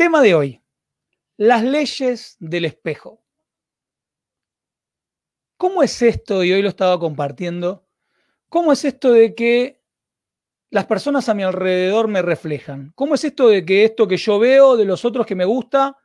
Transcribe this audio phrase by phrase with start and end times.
[0.00, 0.62] Tema de hoy.
[1.36, 3.22] Las leyes del espejo.
[5.58, 6.42] ¿Cómo es esto?
[6.42, 7.86] Y hoy lo estaba compartiendo.
[8.48, 9.82] ¿Cómo es esto de que
[10.70, 12.92] las personas a mi alrededor me reflejan?
[12.94, 15.98] ¿Cómo es esto de que esto que yo veo de los otros que me gusta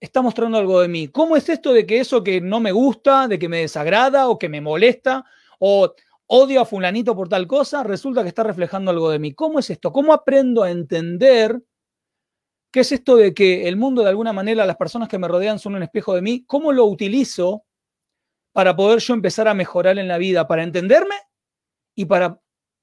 [0.00, 1.06] está mostrando algo de mí?
[1.06, 4.40] ¿Cómo es esto de que eso que no me gusta, de que me desagrada o
[4.40, 5.24] que me molesta
[5.60, 5.94] o
[6.26, 9.34] odio a fulanito por tal cosa, resulta que está reflejando algo de mí?
[9.34, 9.92] ¿Cómo es esto?
[9.92, 11.62] ¿Cómo aprendo a entender
[12.70, 15.58] ¿Qué es esto de que el mundo de alguna manera, las personas que me rodean
[15.58, 16.44] son un espejo de mí?
[16.46, 17.64] ¿Cómo lo utilizo
[18.52, 20.46] para poder yo empezar a mejorar en la vida?
[20.46, 21.14] Para entenderme
[21.94, 22.40] y para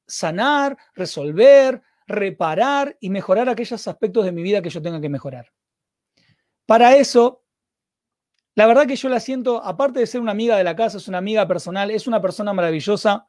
[0.07, 5.51] sanar, resolver, reparar y mejorar aquellos aspectos de mi vida que yo tenga que mejorar.
[6.65, 7.43] Para eso,
[8.55, 11.07] la verdad que yo la siento, aparte de ser una amiga de la casa, es
[11.07, 13.27] una amiga personal, es una persona maravillosa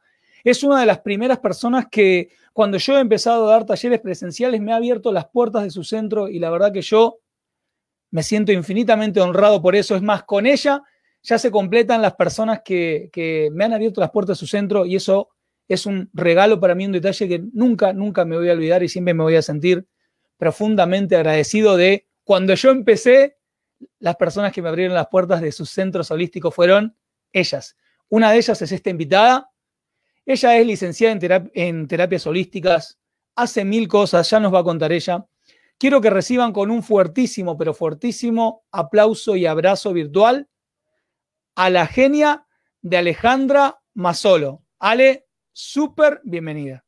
[0.50, 4.60] es una de las primeras personas que cuando yo he empezado a dar talleres presenciales
[4.60, 7.18] me ha abierto las puertas de su centro y la verdad que yo
[8.12, 9.96] me siento infinitamente honrado por eso.
[9.96, 10.82] Es más, con ella
[11.20, 14.86] ya se completan las personas que, que me han abierto las puertas de su centro
[14.86, 15.30] y eso
[15.66, 18.88] es un regalo para mí, un detalle que nunca, nunca me voy a olvidar y
[18.88, 19.84] siempre me voy a sentir
[20.36, 23.36] profundamente agradecido de cuando yo empecé,
[23.98, 26.96] las personas que me abrieron las puertas de sus centros holísticos fueron
[27.32, 27.76] ellas.
[28.08, 29.50] Una de ellas es esta invitada,
[30.26, 31.16] ella es licenciada
[31.54, 32.98] en, terapias holísticas,
[33.36, 35.24] hace mil cosas, ya nos va a contar ella.
[35.78, 40.48] Quiero que reciban con un fuertísimo, pero fuertísimo aplauso y abrazo virtual
[41.54, 42.44] a la genia
[42.82, 44.62] de Alejandra Masolo.
[44.80, 46.84] Ale, súper bienvenida.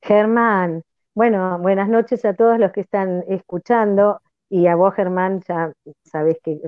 [0.00, 0.82] Germán,
[1.14, 5.72] bueno, buenas noches a todos los que están escuchando y a vos, Germán, ya
[6.04, 6.60] sabés que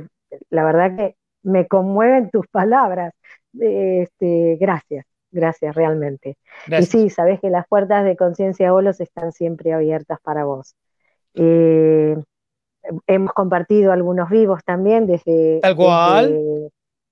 [0.50, 3.12] la verdad que me conmueven tus palabras.
[3.52, 5.04] Este, gracias.
[5.34, 6.38] Gracias, realmente.
[6.68, 10.76] Y sí, sabes que las puertas de Conciencia Bolos están siempre abiertas para vos.
[11.34, 12.16] Eh,
[13.08, 16.70] hemos compartido algunos vivos también desde, Tal cual.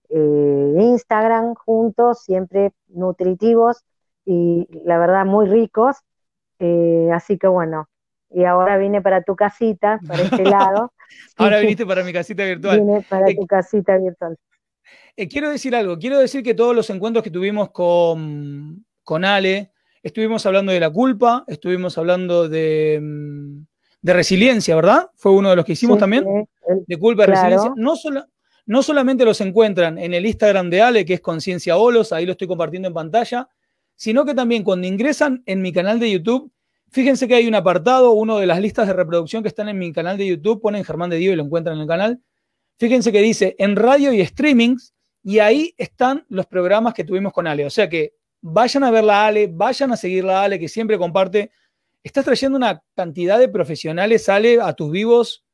[0.09, 3.83] Eh, Instagram juntos, siempre nutritivos
[4.25, 5.97] y la verdad muy ricos.
[6.61, 7.89] Eh, así que bueno,
[8.31, 10.93] y ahora vine para tu casita, para este lado.
[11.37, 12.79] ahora viniste para mi casita virtual.
[12.79, 14.39] Vine para tu casita virtual.
[15.17, 19.73] Eh, quiero decir algo, quiero decir que todos los encuentros que tuvimos con, con Ale,
[20.03, 23.63] estuvimos hablando de la culpa, estuvimos hablando de, mm,
[24.03, 25.11] resiliencia, ¿verdad?
[25.15, 26.25] Fue uno de los que hicimos también,
[26.87, 27.73] de culpa y resiliencia.
[27.77, 27.95] No,
[28.67, 32.33] no solamente los encuentran en el Instagram de Ale, que es Conciencia Olos, ahí lo
[32.33, 33.49] estoy compartiendo en pantalla,
[33.95, 36.51] sino que también cuando ingresan en mi canal de YouTube,
[36.91, 39.93] fíjense que hay un apartado, uno de las listas de reproducción que están en mi
[39.93, 42.21] canal de YouTube, ponen Germán de Dios y lo encuentran en el canal.
[42.79, 44.92] Fíjense que dice en radio y streamings,
[45.23, 47.65] y ahí están los programas que tuvimos con Ale.
[47.65, 50.99] O sea que vayan a ver la Ale, vayan a seguir la Ale, que siempre
[50.99, 51.53] comparte.
[52.03, 55.45] Estás trayendo una cantidad de profesionales, Ale, a tus vivos.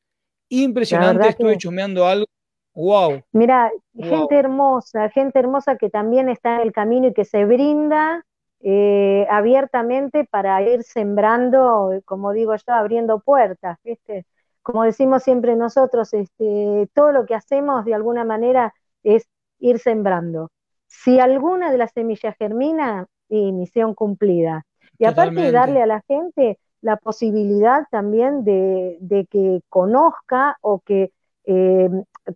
[0.48, 2.26] Impresionante, estoy chumeando algo.
[2.74, 3.22] Wow.
[3.32, 8.24] Mira, gente hermosa, gente hermosa que también está en el camino y que se brinda
[8.60, 14.26] eh, abiertamente para ir sembrando, como digo yo, abriendo puertas, ¿viste?
[14.62, 19.28] Como decimos siempre nosotros, este, todo lo que hacemos de alguna manera es
[19.58, 20.50] ir sembrando.
[20.86, 24.64] Si alguna de las semillas germina, y misión cumplida.
[24.98, 31.12] Y aparte de darle a la gente la posibilidad también de, que conozca o que
[31.44, 31.88] eh,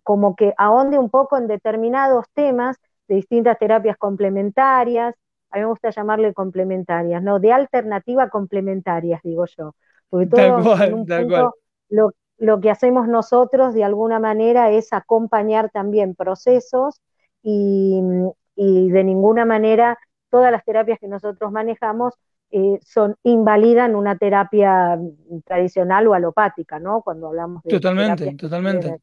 [0.03, 5.13] como que ahonde un poco en determinados temas de distintas terapias complementarias,
[5.51, 7.39] a mí me gusta llamarle complementarias, ¿no?
[7.39, 9.75] De alternativa complementarias, digo yo.
[10.09, 10.59] Porque todo
[11.89, 17.01] Lo, lo que hacemos nosotros de alguna manera es acompañar también procesos
[17.43, 18.11] y,
[18.55, 19.97] de ninguna manera
[20.29, 22.13] todas las terapias que nosotros manejamos
[22.51, 24.99] eh, son invalidan una terapia
[25.45, 27.01] tradicional o alopática, ¿no?
[27.01, 28.99] Cuando hablamos de totalmente, totalmente.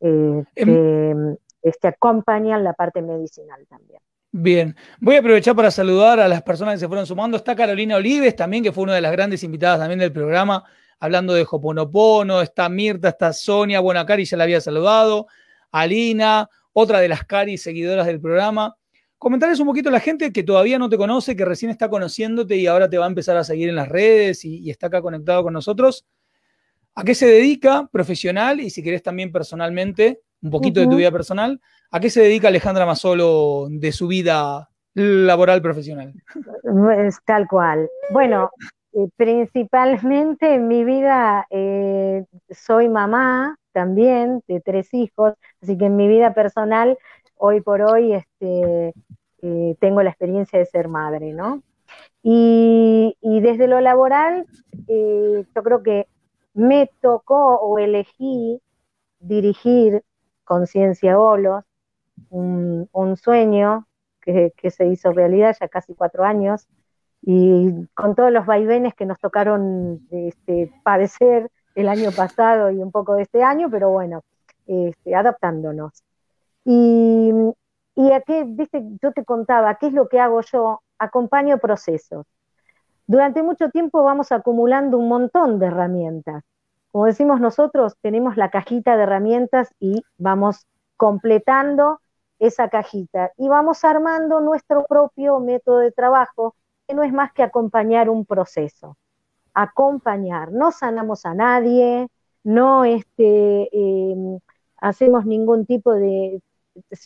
[0.00, 4.00] Eh, em, este, acompañan la parte medicinal también.
[4.32, 7.36] Bien, voy a aprovechar para saludar a las personas que se fueron sumando.
[7.36, 10.64] Está Carolina Olives también, que fue una de las grandes invitadas también del programa,
[11.00, 12.40] hablando de Hoponopono.
[12.40, 15.26] Está Mirta, está Sonia, bueno, Cari ya la había saludado.
[15.72, 18.76] Alina, otra de las cari seguidoras del programa.
[19.18, 22.56] Comentarles un poquito a la gente que todavía no te conoce, que recién está conociéndote
[22.56, 25.42] y ahora te va a empezar a seguir en las redes y, está acá conectado
[25.42, 26.06] con nosotros.
[26.94, 31.10] a qué se dedica profesional y si querés también personalmente, un poquito de tu vida
[31.10, 36.12] personal, a qué se dedica Alejandra Masolo de su vida laboral profesional.
[37.06, 37.88] Es tal cual.
[38.12, 38.50] Bueno,
[38.92, 45.96] eh, principalmente en mi vida eh, soy mamá también de tres hijos, así que en
[45.96, 46.98] mi vida personal,
[47.36, 48.94] hoy por hoy, este,
[49.42, 51.62] eh, tengo la experiencia de ser madre, ¿no?
[52.22, 54.46] Y, desde lo laboral,
[54.86, 56.06] yo creo que
[56.54, 58.60] me tocó o elegí
[59.18, 60.02] dirigir
[60.44, 61.64] Conciencia Olos,
[62.28, 63.86] un, un sueño
[64.20, 66.68] que, se hizo realidad ya casi cuatro años,
[67.22, 72.90] y con todos los vaivenes que nos tocaron este, padecer el año pasado y un
[72.90, 74.22] poco de este año, pero bueno,
[74.66, 76.02] este, adaptándonos.
[76.64, 77.32] Y,
[77.94, 80.82] y aquí, viste, yo te contaba, ¿qué es lo que hago yo?
[80.98, 82.26] Acompaño procesos.
[83.06, 86.44] Durante mucho tiempo vamos acumulando un montón de herramientas.
[86.92, 92.00] Como decimos nosotros, tenemos la cajita de herramientas y vamos completando
[92.38, 96.54] esa cajita y vamos armando nuestro propio método de trabajo,
[96.86, 98.96] que no es más que acompañar un proceso.
[99.54, 102.08] Acompañar, no sanamos a nadie,
[102.44, 104.38] no este, em,
[104.76, 106.40] hacemos ningún tipo de,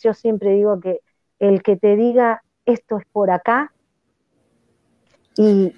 [0.03, 1.01] yo siempre digo que
[1.39, 3.73] el que te diga esto es por acá,
[5.37, 5.73] y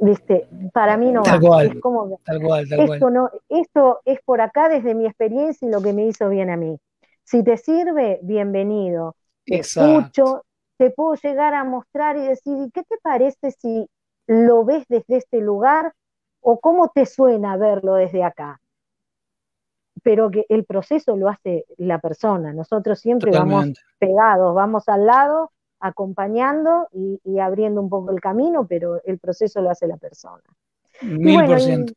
[0.00, 0.48] ¿viste?
[0.72, 4.68] para mí no tal Cual, es como, tal cual, esto, No, esto es por acá
[4.68, 6.78] desde mi experiencia y lo que me hizo bien a mí.
[7.24, 9.14] Si te sirve, bienvenido.
[9.44, 10.44] Te escucho,
[10.78, 13.86] te puedo llegar a mostrar y decir, ¿qué te parece si
[14.28, 15.94] lo ves desde este lugar
[16.40, 18.60] o cómo te suena verlo desde acá?
[20.04, 22.52] Pero que el proceso lo hace la persona.
[22.52, 29.00] Nosotros siempre vamos pegados, vamos al lado, acompañando y, abriendo un poco el camino, pero
[29.04, 30.42] el proceso lo hace la persona.
[31.02, 31.94] Mil por ciento.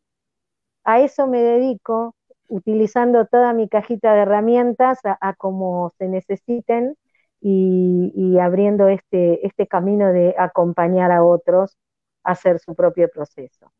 [0.84, 2.16] A eso me dedico
[2.48, 6.96] utilizando toda mi cajita de herramientas a, como se necesiten
[7.40, 11.78] y, abriendo este, este camino de acompañar a otros
[12.24, 13.72] hacer su propio proceso.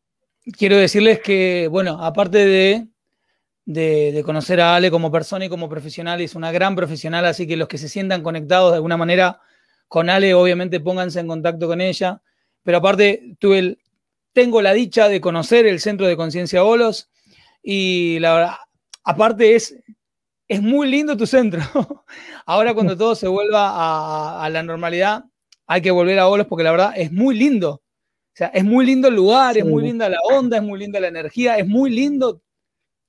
[0.58, 2.86] Quiero decirles que, bueno, aparte de,
[3.64, 7.56] de, conocer a Ale como persona y como profesional, es una gran profesional, así que
[7.56, 9.40] los que se sientan conectados de alguna manera
[9.86, 12.20] con Ale, obviamente pónganse en contacto con ella.
[12.64, 13.78] Pero aparte, tuve
[14.32, 17.10] tengo la dicha de conocer el Centro de Conciencia Bolos
[17.62, 18.54] y la verdad,
[19.04, 19.76] aparte es,
[20.48, 21.62] es muy lindo tu centro.
[22.46, 25.24] Ahora cuando todo se vuelva a, la normalidad,
[25.66, 27.81] hay que volver a Bolos porque la verdad es muy lindo.
[28.34, 30.98] O sea, es muy lindo el lugar, es muy linda la onda, es muy linda
[31.00, 32.40] la energía, es muy lindo,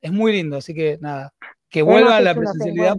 [0.02, 0.58] es muy lindo.
[0.58, 1.34] Así que nada,
[1.70, 2.98] que vuelva la presencialidad.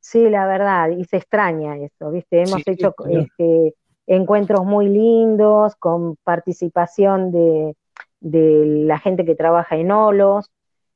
[0.00, 2.42] Sí, la verdad, y se extraña eso, ¿viste?
[2.42, 3.74] Hemos hecho este,
[4.06, 7.76] encuentros muy lindos con participación de,
[8.20, 10.50] de la gente que trabaja en Olos,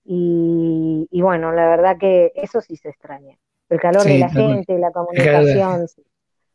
[0.04, 3.38] y, bueno, la verdad que eso sí se extraña.
[3.68, 5.86] El calor de la gente, la comunicación.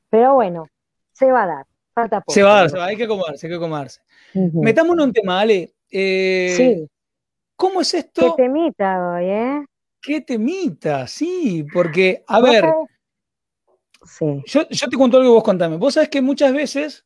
[0.10, 0.68] Pero bueno,
[1.14, 1.66] se va a dar.
[1.98, 2.32] Falta poco.
[2.32, 4.02] Se va a dar, hay que comerse, hay que comerse.
[4.36, 5.74] Metámonos un tema, Ale.
[5.90, 6.88] Eh, sí.
[7.56, 8.36] ¿Cómo es esto?
[8.36, 9.66] Qué temita hoy, ¿eh?
[10.00, 12.66] Qué temita, sí, porque, a ver,
[14.06, 14.44] sí.
[14.46, 15.78] yo, yo, te cuento algo y vos contame.
[15.78, 17.04] Vos sabés que muchas veces,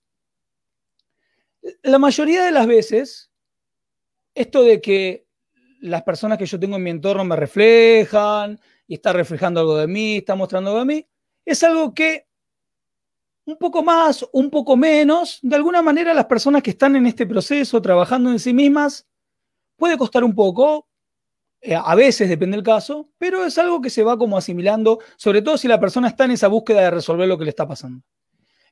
[1.84, 3.32] la mayoría de las veces,
[4.36, 5.26] esto de que
[5.80, 9.88] las personas que yo tengo en mi entorno me reflejan y está reflejando algo de
[9.88, 11.08] mí, está mostrando algo de mí,
[11.46, 12.28] es algo que
[13.46, 17.26] un poco más, un poco menos, de alguna manera las personas que están en este
[17.26, 19.08] proceso, trabajando en sí mismas,
[19.76, 20.88] puede costar un poco,
[21.60, 25.42] eh, a veces depende del caso, pero es algo que se va como asimilando, sobre
[25.42, 28.04] todo si la persona está en esa búsqueda de resolver lo que le está pasando.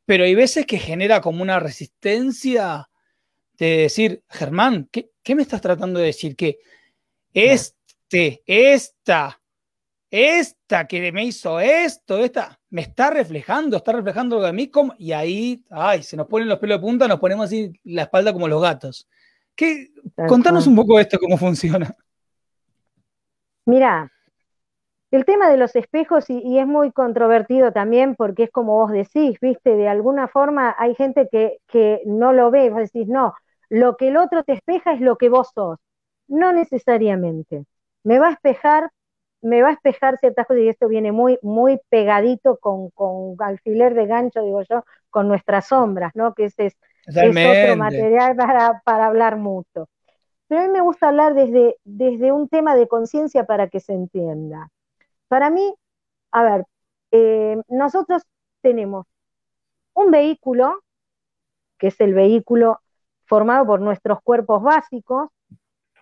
[0.06, 2.90] Pero hay veces que genera como una resistencia
[3.58, 6.36] de decir, Germán, ¿qué, qué me estás tratando de decir?
[6.36, 6.60] Que
[7.34, 9.39] este, esta,
[10.12, 14.94] esta que me hizo esto, esta, me está reflejando, está reflejando lo de mí, como,
[14.98, 18.34] y ahí, ay, se nos ponen los pelos de punta, nos ponemos así la espalda
[18.34, 19.08] como los gatos.
[19.56, 19.90] ¿Qué,
[20.28, 21.94] contanos un poco esto, cómo funciona.
[23.66, 24.12] Mira,
[25.12, 28.92] el tema de los espejos, y, y, es muy controvertido también porque es como vos
[28.92, 33.34] decís, viste, de alguna forma hay gente que, que no lo ve, vos decís, no,
[33.70, 35.78] lo que el otro te espeja es lo que vos sos.
[36.28, 37.66] No necesariamente.
[38.04, 38.92] Me va a espejar,
[39.42, 43.94] me va a espejar ciertas cosas, y esto viene muy, muy pegadito con, con alfiler
[43.94, 46.34] de gancho, digo yo, con nuestras sombras, ¿no?
[46.34, 46.78] Que ese es,
[47.08, 49.88] otro material para, para, hablar mucho.
[50.48, 53.94] Pero a mí me gusta hablar desde, desde un tema de conciencia para que se
[53.94, 54.70] entienda.
[55.28, 55.74] Para mí,
[56.32, 56.66] a ver,
[57.12, 58.24] eh, nosotros
[58.62, 59.06] tenemos
[59.94, 60.82] un vehículo,
[61.78, 62.82] que es el vehículo
[63.26, 65.30] formado por nuestros cuerpos básicos,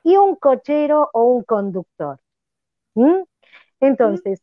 [0.04, 2.20] y un cochero o un conductor.
[2.98, 3.24] ¿Mm?
[3.80, 4.42] Entonces,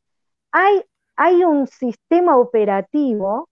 [0.52, 0.82] hay,
[1.16, 3.48] hay un sistema operativo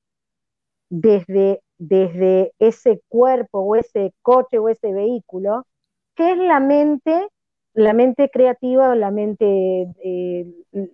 [0.89, 5.67] desde, desde ese cuerpo o ese coche o ese vehículo,
[6.15, 7.29] que es la mente,
[7.75, 9.45] la mente creativa o la mente
[10.05, 10.47] eh,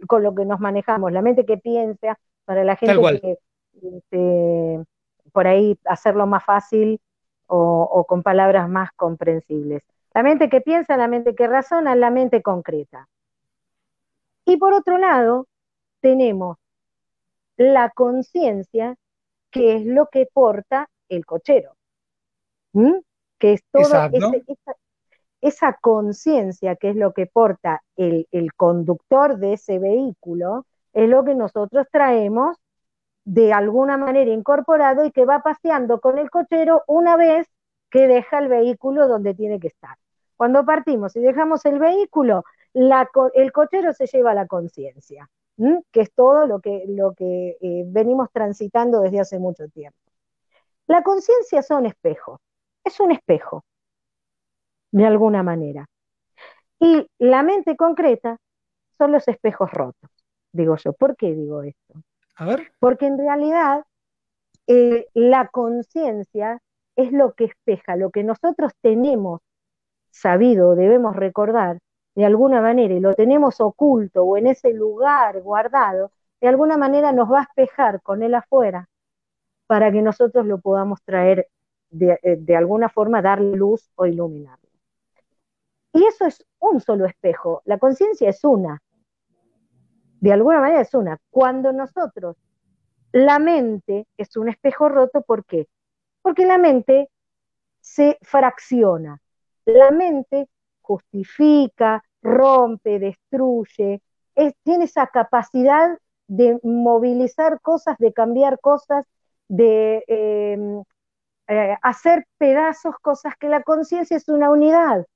[0.06, 3.36] con lo que nos manejamos, la mente que piensa, para la gente que
[3.82, 4.84] este,
[5.32, 6.98] por ahí hacerlo más fácil
[7.46, 9.82] o, con palabras más comprensibles.
[10.14, 13.08] La mente que piensa, la mente que razona, la mente concreta.
[14.48, 15.46] Y por otro lado,
[16.00, 16.56] tenemos
[17.58, 18.96] la conciencia
[19.50, 21.76] que es lo que porta el cochero.
[22.72, 24.10] Que es toda
[25.42, 30.64] esa, conciencia que es lo que porta el, el conductor de ese vehículo,
[30.94, 32.56] es lo que nosotros traemos
[33.26, 37.46] de alguna manera incorporado y que va paseando con el cochero una vez
[37.90, 39.98] que deja el vehículo donde tiene que estar.
[40.36, 42.44] Cuando partimos y dejamos el vehículo,
[43.34, 45.28] el cochero se lleva la conciencia
[45.92, 49.98] que es todo lo que, lo que eh, venimos transitando desde hace mucho tiempo.
[50.86, 52.40] La conciencia son espejos,
[52.84, 53.64] es un espejo,
[54.92, 55.86] de alguna manera.
[56.78, 58.38] Y la mente concreta
[58.96, 60.10] son los espejos rotos,
[60.52, 60.92] digo yo.
[60.92, 61.94] ¿Por qué digo esto?
[62.36, 62.72] A ver.
[62.78, 63.84] Porque en realidad
[64.68, 66.60] eh, la conciencia
[66.94, 69.40] es lo que espeja, lo que nosotros tenemos
[70.10, 71.78] sabido, debemos recordar,
[72.18, 76.10] de alguna manera y lo tenemos oculto o en ese lugar guardado,
[76.40, 78.88] de alguna manera nos va a espejar con él afuera
[79.68, 81.46] para que nosotros lo podamos traer
[81.90, 84.68] de, eh, alguna forma, darle luz o iluminarlo.
[85.92, 88.82] Y eso es un solo espejo, la conciencia es una,
[90.18, 91.18] de alguna manera es una.
[91.30, 92.36] Cuando nosotros,
[93.12, 95.68] la mente es un espejo roto, ¿por qué?
[96.22, 97.10] Porque la mente
[97.80, 99.20] se fracciona,
[99.66, 100.48] la mente
[100.80, 104.02] justifica, rompe, destruye,
[104.62, 105.98] tiene esa capacidad
[106.28, 109.06] de movilizar cosas, de cambiar cosas,
[109.48, 110.82] de em,
[111.48, 115.06] eh, hacer pedazos cosas que la conciencia es una unidad,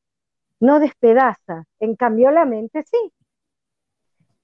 [0.60, 1.64] no despedaza.
[1.80, 3.12] En cambio la mente sí.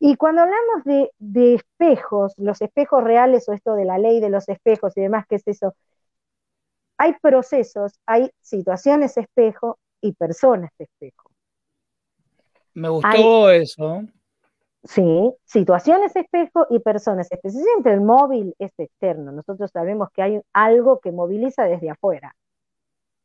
[0.00, 4.30] Y cuando hablamos de, de, espejos, los espejos reales o esto de la ley de
[4.30, 5.74] los espejos y demás, ¿qué es eso?
[6.98, 11.27] Hay procesos, hay situaciones espejo y personas espejo.
[12.74, 14.02] Me gustó eso.
[14.84, 17.58] Sí, situaciones espejo y personas espejo.
[17.58, 19.32] Siempre el móvil es externo.
[19.32, 22.34] Nosotros sabemos que hay algo que moviliza desde afuera,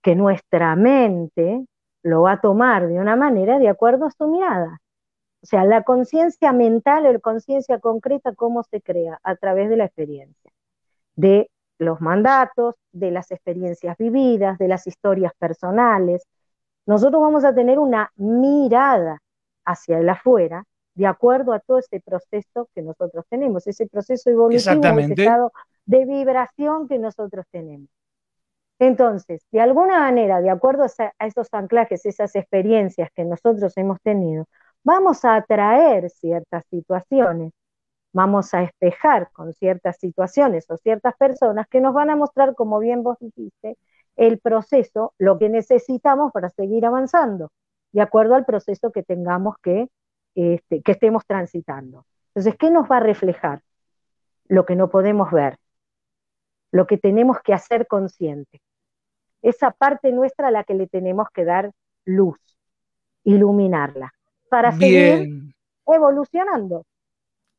[0.02, 1.66] que nuestra mente
[2.02, 4.80] lo va a tomar de una manera de acuerdo a su mirada.
[5.42, 9.20] O sea, la conciencia mental, la conciencia concreta, ¿cómo se crea?
[9.24, 10.52] A través de la experiencia,
[11.16, 16.28] de los mandatos, de las experiencias vividas, de las historias personales.
[16.86, 19.23] Nosotros vamos a tener una mirada
[19.66, 20.66] hacia el afuera,
[20.96, 25.52] de acuerdo a todo ese proceso que nosotros tenemos, ese proceso evolutivo, ese estado
[25.86, 27.90] de vibración que nosotros tenemos.
[28.80, 34.46] Entonces, de alguna manera, de acuerdo a, esos anclajes, esas experiencias que nosotros hemos tenido,
[34.84, 37.54] vamos a atraer ciertas situaciones,
[38.12, 42.80] vamos a espejar con ciertas situaciones o ciertas personas que nos van a mostrar, como
[42.80, 43.78] bien vos dijiste,
[44.16, 47.50] el proceso, lo que necesitamos para seguir avanzando
[47.94, 49.88] de acuerdo al proceso que tengamos que,
[50.36, 52.06] este, que estemos transitando.
[52.30, 53.62] Entonces, ¿qué nos va a reflejar?
[54.48, 55.58] Lo que no podemos ver,
[56.72, 58.62] lo que tenemos que hacer consciente.
[59.42, 61.72] Esa parte nuestra a la que le tenemos que dar
[62.04, 62.38] luz,
[63.24, 64.14] iluminarla,
[64.50, 65.54] para seguir
[65.86, 66.86] evolucionando.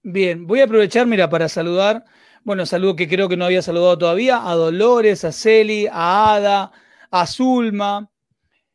[0.02, 2.04] Bien, voy a aprovechar, mira, para saludar,
[2.42, 6.72] bueno, saludo que creo que no había saludado todavía, a Dolores, a Celi, a Ada,
[7.10, 8.10] a Zulma.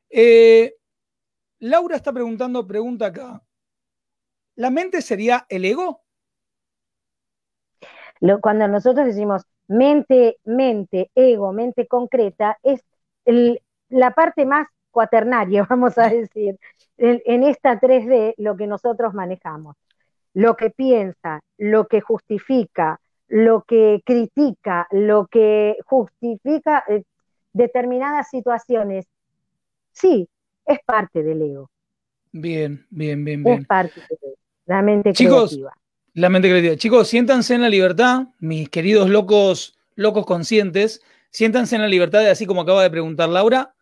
[0.09, 0.78] Eh,
[1.59, 3.43] Laura está preguntando, pregunta acá.
[4.55, 6.03] ¿La mente sería el ego?
[8.41, 12.83] cuando nosotros decimos mente, mente, ego, mente concreta, es
[13.89, 16.59] la parte más cuaternaria, vamos a decir,
[16.97, 19.75] en, esta 3D, lo que nosotros manejamos.
[20.33, 27.03] Lo que piensa, lo que justifica, lo que critica, lo que justifica eh,
[27.53, 29.07] determinadas situaciones.
[29.91, 30.29] Sí,
[30.69, 31.69] es parte del ego.
[32.31, 33.61] Bien, bien, bien, bien.
[33.61, 34.35] Es parte de
[34.67, 35.73] la mente Chicos, creativa.
[36.13, 36.75] La mente creativa.
[36.75, 42.29] Chicos, siéntanse en la libertad, mis queridos locos, locos conscientes, siéntanse en la libertad de,
[42.29, 43.73] así como acaba de preguntar Laura,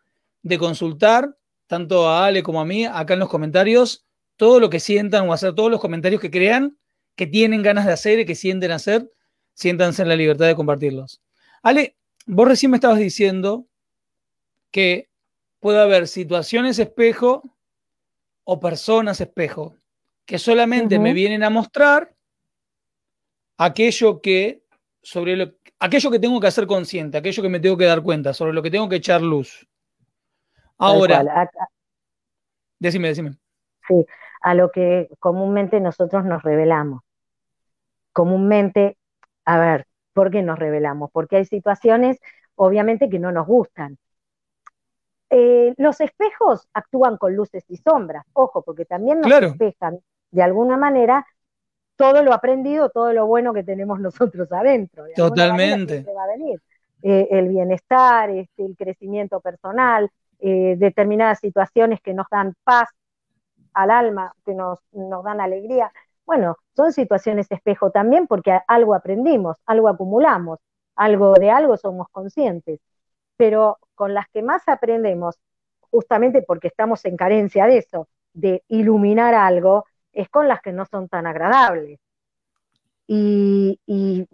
[0.42, 4.80] de consultar tanto a Ale como a mí acá en los comentarios todo lo que
[4.80, 6.78] sientan o hacer todos los comentarios que crean
[7.16, 9.10] que tienen ganas de hacer y que sienten hacer,
[9.52, 11.20] siéntanse en la libertad de compartirlos.
[11.62, 13.66] Ale, vos recién me estabas diciendo
[14.70, 15.07] que
[15.60, 17.42] puede haber situaciones espejo
[18.44, 19.74] o personas espejo,
[20.24, 22.14] que solamente me vienen a mostrar
[23.58, 24.62] aquello que
[25.02, 28.32] sobre lo, aquello que tengo que hacer consciente, aquello que me tengo que dar cuenta,
[28.32, 29.66] sobre lo que tengo que echar luz.
[30.78, 31.50] Ahora,
[32.78, 33.32] decime, decime.
[33.86, 34.06] Sí,
[34.40, 37.02] a lo que comúnmente nosotros nos revelamos.
[38.12, 38.96] Comúnmente,
[39.44, 41.10] a ver, ¿por qué nos revelamos?
[41.12, 42.18] Porque hay situaciones,
[42.54, 43.98] obviamente, que no nos gustan.
[45.30, 49.98] Eh, los espejos actúan con luces y sombras, ojo, porque también nos espejan
[50.30, 51.26] de alguna manera
[51.96, 55.04] todo lo aprendido, todo lo bueno que tenemos nosotros adentro.
[55.14, 56.04] Totalmente.
[56.16, 56.60] Va a venir.
[57.02, 62.88] Eh, el bienestar, este, el crecimiento personal, eh, determinadas situaciones que nos dan paz
[63.74, 65.92] al alma, que nos, nos dan alegría.
[66.24, 70.58] Bueno, son situaciones espejo también porque algo aprendimos, algo acumulamos,
[70.96, 72.80] algo de algo somos conscientes.
[73.38, 75.38] Pero con las que más aprendemos,
[75.80, 80.84] justamente porque estamos en carencia de eso, de iluminar algo, es con las que no
[80.84, 81.98] son tan agradables.
[83.06, 83.80] Y,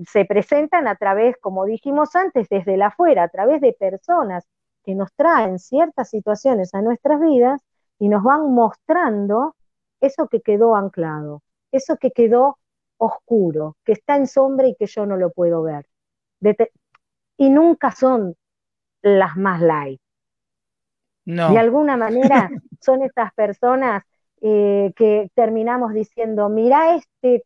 [0.08, 4.44] se presentan a través, como dijimos antes, desde la afuera, a través de personas
[4.82, 7.62] que nos traen ciertas situaciones a nuestras vidas
[7.98, 9.54] y nos van mostrando
[10.00, 12.58] eso que quedó anclado, eso que quedó
[12.98, 15.86] oscuro, que está en sombra y que yo no lo puedo ver.
[17.36, 18.36] y nunca son
[19.04, 20.00] las más light.
[21.26, 24.02] De alguna manera son estas personas
[24.40, 27.44] eh, que terminamos diciendo, mira este,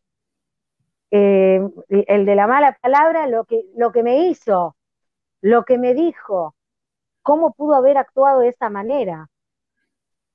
[1.11, 4.75] eh, el de la mala palabra, lo que, lo que me hizo,
[5.41, 6.55] lo que me dijo,
[7.21, 9.29] cómo pudo haber actuado de esa manera.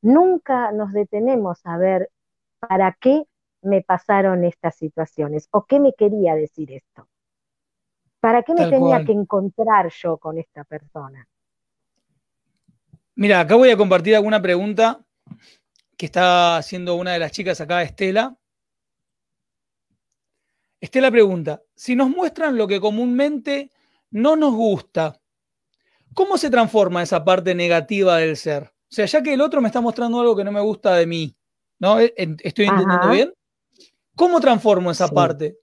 [0.02, 2.11] Nunca nos detenemos a ver
[2.59, 3.25] para qué
[3.62, 7.09] me pasaron estas situaciones o qué me quería decir esto.
[8.25, 11.28] ¿Para qué me tenía que encontrar yo con esta persona?
[13.16, 15.04] Mira, acá voy a compartir alguna pregunta
[15.95, 18.35] que está haciendo una de las chicas acá, Estela.
[20.81, 23.70] Estela pregunta, si nos muestran lo que comúnmente
[24.11, 25.20] no nos gusta,
[26.14, 28.62] ¿cómo se transforma esa parte negativa del ser?
[28.62, 31.07] O sea, ya que el otro me está mostrando algo que no me gusta de
[31.07, 31.37] mí,
[31.79, 32.01] ¿no?
[32.01, 33.35] ¿E-, ¿Estoy entendiendo bien?
[34.16, 35.59] ¿Cómo transformo esa parte?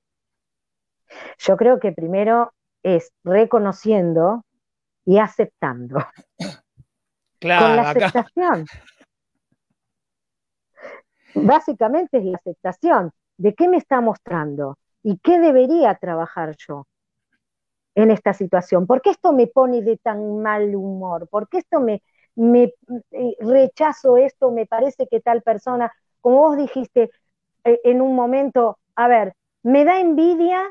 [1.39, 4.43] Yo creo que primero es reconociendo
[5.05, 5.97] y aceptando.
[7.39, 8.65] Claro, Con la aceptación.
[11.33, 16.85] Básicamente es la aceptación de qué me está mostrando y qué debería trabajar yo
[17.95, 18.87] en esta situación.
[18.87, 21.27] ¿Por qué esto me pone de tan mal humor?
[21.29, 22.01] ¿Por qué esto me,
[22.35, 22.73] me
[23.11, 24.51] eh, rechazo esto?
[24.51, 25.91] Me parece que tal persona,
[26.21, 27.11] como vos dijiste
[27.63, 30.63] eh, en un momento, a ver, me da envidia,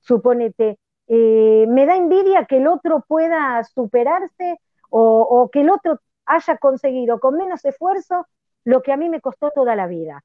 [0.00, 4.58] supónete, eh, me da envidia que el otro pueda superarse
[4.94, 8.26] o que el otro haya conseguido con menos esfuerzo
[8.64, 10.22] lo que a mí me costó toda la vida.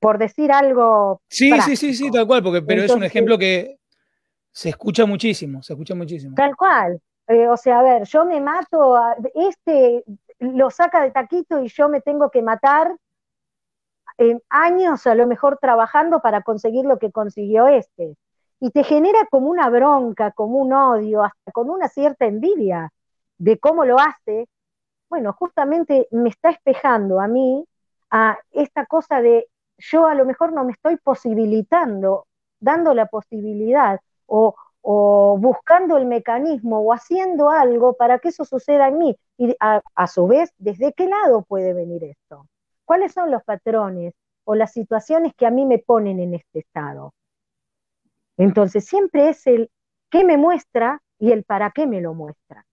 [0.00, 1.20] Por decir algo.
[1.28, 3.78] Sí, sí, sí, sí, tal cual, porque, pero es un ejemplo que
[4.52, 6.34] se escucha muchísimo, se escucha muchísimo.
[6.36, 7.00] Tal cual.
[7.26, 8.96] Eh, o sea, a ver, yo me mato,
[9.34, 10.04] este
[10.38, 12.94] lo saca de taquito y yo me tengo que matar
[14.50, 18.16] años a lo mejor trabajando para conseguir lo que consiguió este.
[18.60, 22.92] Y te genera como una bronca, como un odio, hasta con una cierta envidia
[23.38, 24.48] de cómo lo hace,
[25.08, 27.64] bueno, justamente me está espejando a mí
[28.10, 32.26] a esta cosa de yo a lo mejor no me estoy posibilitando,
[32.60, 34.54] dando la posibilidad o,
[35.38, 39.16] buscando el mecanismo o haciendo algo para que eso suceda en mí.
[39.36, 42.46] Y a, a su vez, ¿desde qué lado puede venir esto?
[42.88, 47.12] ¿Cuáles son los patrones o las situaciones que a mí me ponen en este estado?
[48.38, 49.70] Entonces, siempre es el
[50.08, 52.64] qué me muestra y el para qué me lo muestra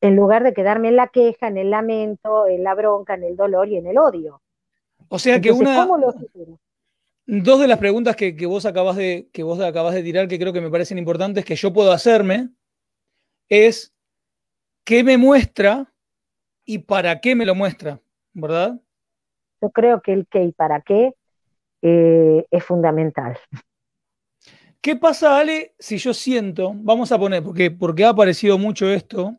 [0.00, 3.36] en lugar de quedarme en la queja, en el lamento, en la bronca, en el
[3.36, 4.40] dolor y en el odio.
[5.08, 5.88] O sea que una...
[7.26, 10.52] dos de las preguntas que, vos acabas de, que vos acabas de tirar que creo
[10.52, 12.50] que me parecen importantes que yo puedo hacerme
[13.48, 13.92] es
[14.84, 15.92] qué me muestra
[16.64, 18.00] y para qué me lo muestra,
[18.40, 18.80] ¿verdad?
[19.60, 21.14] Yo creo que el qué y para qué
[21.82, 23.38] eh, es fundamental.
[24.80, 29.36] ¿Qué pasa, Ale, si yo siento, vamos a poner, porque, porque ha aparecido mucho esto,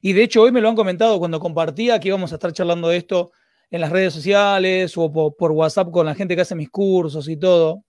[0.00, 2.88] y de hecho hoy me lo han comentado cuando compartía que íbamos a estar charlando
[2.88, 3.32] de esto
[3.70, 7.36] en las redes sociales o por, WhatsApp con la gente que hace mis cursos y
[7.36, 7.84] todo.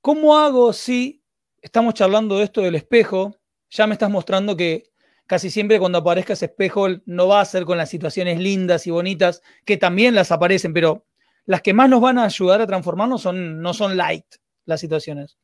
[0.00, 1.22] ¿Cómo hago si
[1.60, 3.34] estamos charlando de esto del espejo?
[3.70, 4.84] Ya me estás mostrando que
[5.28, 8.90] casi siempre cuando aparezca ese espejo no va a ser con las situaciones lindas y
[8.90, 11.04] bonitas, que también las aparecen, pero
[11.44, 14.24] las que más nos van a ayudar a transformarnos no son light
[14.64, 15.38] las situaciones.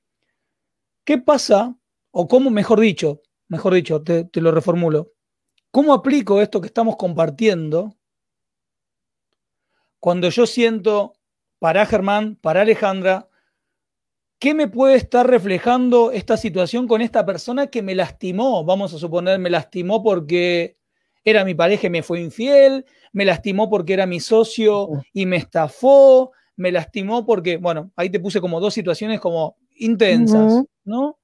[1.05, 1.77] ¿Qué pasa?
[2.11, 5.13] O cómo, mejor dicho, mejor dicho, te, lo reformulo.
[5.71, 7.95] ¿Cómo aplico esto que estamos compartiendo
[10.01, 11.13] cuando yo siento
[11.59, 13.29] para Germán, para Alejandra,
[14.45, 18.63] ¿qué me puede estar reflejando esta situación con esta persona que me lastimó?
[18.63, 20.77] Vamos a suponer, me lastimó porque
[21.25, 25.37] era mi pareja y me fue infiel, me lastimó porque era mi socio y me
[25.37, 31.17] estafó, me lastimó porque, bueno, ahí te puse como dos situaciones como intensas, ¿no?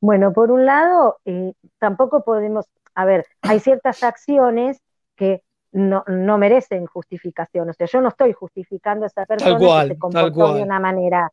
[0.00, 4.80] Bueno, por un lado, eh, tampoco podemos, a ver, hay ciertas acciones
[5.16, 7.68] que no, no, merecen justificación.
[7.68, 11.30] O sea, yo no estoy justificando a esa persona que se comportó de una manera.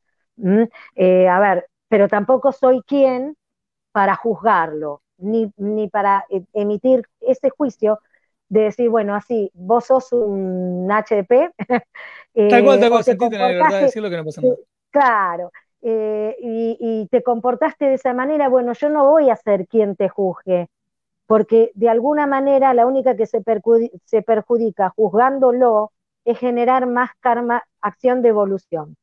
[0.95, 3.35] Eh, a ver, pero tampoco soy quien
[3.91, 7.99] para juzgarlo, ni, ni para e, emitir ese juicio
[8.49, 11.51] de decir, bueno, así, vos sos un HDP.
[12.33, 14.55] eh, tal cual, tal cual, sentiste la libertad de decir lo que no pasa nada.
[14.91, 19.67] Claro, eh, y, y, te comportaste de esa manera, bueno, yo no voy a ser
[19.67, 20.67] quien te juzgue
[21.25, 25.91] porque de alguna manera la única que se, perjudica, juzgándolo
[26.23, 28.95] es generar más karma, acción de evolución.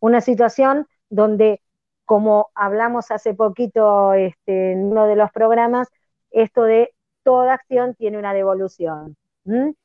[0.00, 1.60] Una situación donde,
[2.04, 5.88] como hablamos hace poquito este, en uno de los programas,
[6.30, 9.16] esto de toda acción tiene una devolución,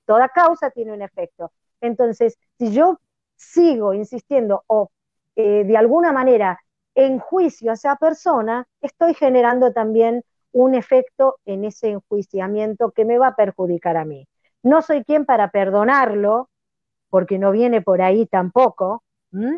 [0.06, 1.52] toda causa tiene un efecto.
[1.82, 3.00] Entonces, si yo
[3.36, 4.90] sigo insistiendo o
[5.36, 6.60] eh, de alguna manera
[6.96, 13.28] enjuicio a esa persona, estoy generando también un efecto en ese enjuiciamiento que me va
[13.28, 14.28] a perjudicar a mí.
[14.64, 16.50] No soy quien para perdonarlo,
[17.10, 19.04] porque no viene por ahí tampoco.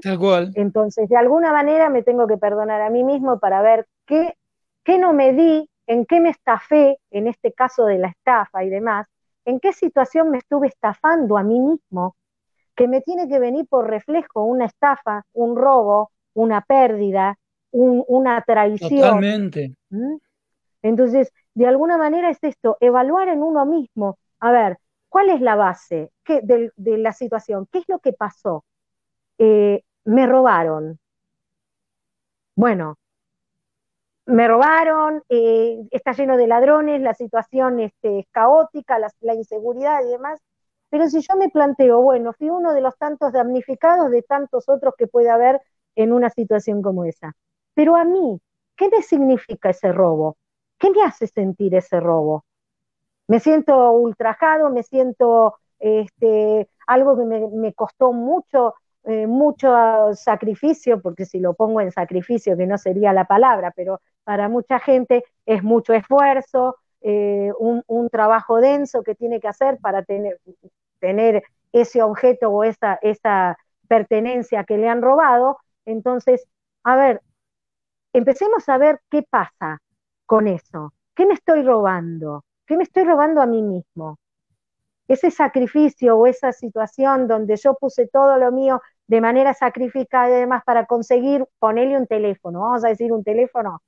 [0.01, 0.51] Tal cual.
[0.55, 4.35] Entonces, de alguna manera me tengo que perdonar a mí mismo para ver qué,
[4.83, 8.69] qué no me di, en qué me estafé, en este caso de la estafa y
[8.69, 9.07] demás,
[9.45, 12.15] en qué situación me estuve estafando a mí mismo,
[12.75, 17.37] que me tiene que venir por reflejo una estafa, un robo, una pérdida,
[17.71, 19.01] una traición.
[19.01, 19.75] Totalmente.
[20.81, 24.77] Entonces, de alguna manera es esto, evaluar en uno mismo, a ver,
[25.09, 27.67] ¿cuál es la base de, la situación?
[27.71, 28.63] ¿Qué es lo que pasó?
[29.43, 30.99] Eh, me robaron.
[32.55, 32.97] Bueno,
[34.27, 40.09] me robaron, eh, está lleno de ladrones, la situación este, es caótica, la, inseguridad y
[40.09, 40.39] demás.
[40.91, 44.93] Pero si yo me planteo, bueno, fui uno de los tantos damnificados de tantos otros
[44.95, 45.59] que puede haber
[45.95, 47.33] en una situación como esa.
[47.73, 48.39] Pero a mí,
[48.75, 50.37] ¿qué me significa ese robo?
[50.77, 52.45] ¿Qué me hace sentir ese robo?
[53.27, 61.25] Me siento ultrajado, me siento este, algo que me, costó mucho, eh, mucho sacrificio, porque
[61.25, 65.63] si lo pongo en sacrificio, que no sería la palabra, pero para mucha gente es
[65.63, 70.39] mucho esfuerzo, eh, un, trabajo denso que tiene que hacer para tener,
[70.99, 75.57] tener ese objeto o esa, esa pertenencia que le han robado.
[75.85, 76.47] Entonces,
[76.83, 77.21] a ver,
[78.13, 79.79] empecemos a ver qué pasa
[80.25, 80.93] con eso?
[81.15, 82.45] ¿Qué me estoy robando?
[82.65, 84.17] ¿Qué me estoy robando a mí mismo?
[85.07, 90.39] Ese sacrificio o esa situación donde yo puse todo lo mío de manera sacrificada y
[90.41, 93.81] demás para conseguir ponerle un teléfono, vamos a decir un teléfono,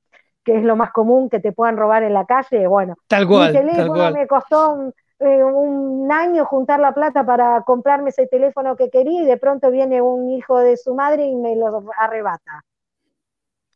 [0.44, 3.54] que es lo más común que te puedan robar en la calle, bueno, tal cual,
[3.54, 8.76] mi teléfono me costó un, eh, un año juntar la plata para comprarme ese teléfono
[8.76, 12.66] que quería y de pronto viene un hijo de su madre y me lo arrebata.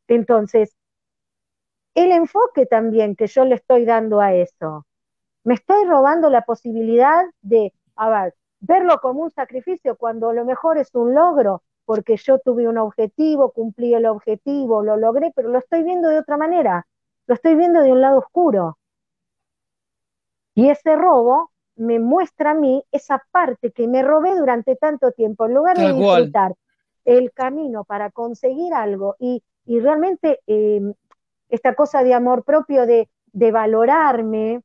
[0.10, 0.76] Entonces,
[1.95, 4.86] el enfoque también que yo le estoy dando a eso.
[5.43, 10.46] Me estoy robando la posibilidad de, a ver, verlo como un sacrificio cuando a lo
[10.46, 15.50] mejor es un logro, porque yo tuve un objetivo, cumplí el objetivo, lo logré, pero
[15.50, 16.86] lo estoy viendo de otra manera,
[17.28, 18.78] lo estoy viendo de un lado oscuro.
[20.54, 25.46] Y ese robo me muestra a mí esa parte que me robé durante tanto tiempo,
[25.46, 26.56] en lugar de disfrutar
[27.06, 30.82] el camino para conseguir algo y, realmente eh,
[31.50, 33.10] esta cosa de amor propio, de,
[33.52, 34.62] valorarme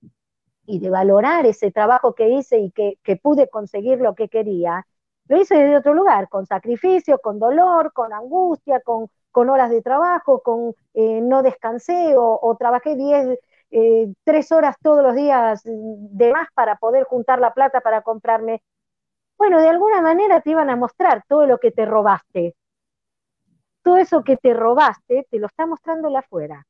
[0.67, 4.87] y de valorar ese trabajo que hice y que, pude conseguir lo que quería,
[5.29, 10.43] lo hice desde otro lugar, con sacrificio, con dolor, con angustia, con, horas de trabajo,
[10.43, 13.39] con eh, no descansé o, trabajé 10,
[13.71, 14.13] eh,
[14.51, 18.63] horas todos los días de más para poder juntar la plata para comprarme.
[19.39, 22.55] Bueno, de alguna manera te iban a mostrar todo lo que te robaste.
[23.83, 26.67] Todo eso que te robaste te lo está mostrando la afuera.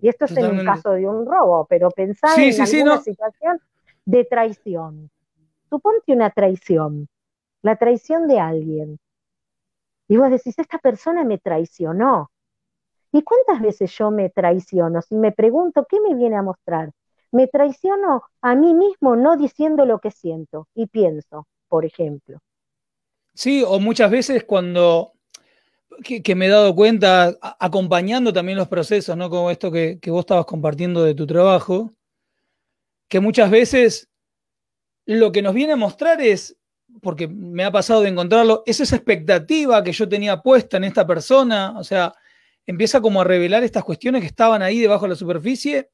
[0.00, 3.60] Y esto es en el caso de un robo, pero pensar en alguna situación
[4.04, 5.10] de traición.
[5.68, 7.08] Suponte una traición,
[7.62, 8.98] la traición de alguien.
[10.08, 12.30] Y vos decís, esta persona me traicionó.
[13.12, 15.02] ¿Y cuántas veces yo me traiciono?
[15.02, 16.92] Si me pregunto, ¿qué me viene a mostrar?
[17.30, 22.38] Me traiciono a mí mismo no diciendo lo que siento y pienso, por ejemplo.
[23.34, 25.12] Sí, o muchas veces cuando
[26.02, 29.30] que, me he dado cuenta, acompañando también los procesos, ¿no?
[29.30, 31.92] Como esto que, vos estabas compartiendo de tu trabajo,
[33.08, 34.08] que muchas veces
[35.06, 36.56] lo que nos viene a mostrar es,
[37.00, 41.06] porque me ha pasado de encontrarlo, es esa expectativa que yo tenía puesta en esta
[41.06, 42.14] persona, o sea,
[42.66, 45.90] empieza como a revelar estas cuestiones que estaban ahí debajo de la superficie,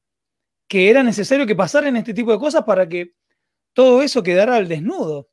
[0.67, 3.13] que era necesario que pasaran este tipo de cosas para que
[3.73, 5.29] todo eso quedara al desnudo.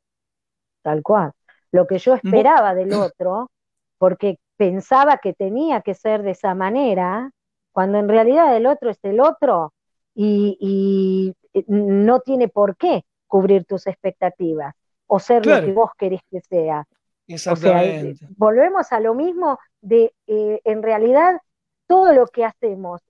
[0.81, 1.31] Tal cual.
[1.71, 3.49] Lo que yo esperaba del otro,
[3.97, 7.31] porque pensaba que tenía que ser de esa manera,
[7.73, 9.73] cuando en realidad el otro es el otro
[10.15, 14.73] y, eh, no tiene por qué cubrir tus expectativas
[15.05, 16.85] o ser lo que vos querés que sea.
[17.27, 18.25] Exactamente.
[18.37, 21.41] volvemos a lo mismo de, eh, en realidad,
[21.85, 23.01] todo lo que hacemos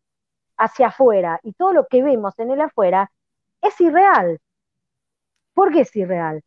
[0.58, 3.12] hacia afuera y todo lo que vemos en el afuera
[3.62, 4.40] es irreal.
[5.54, 6.42] ¿Por qué es irreal?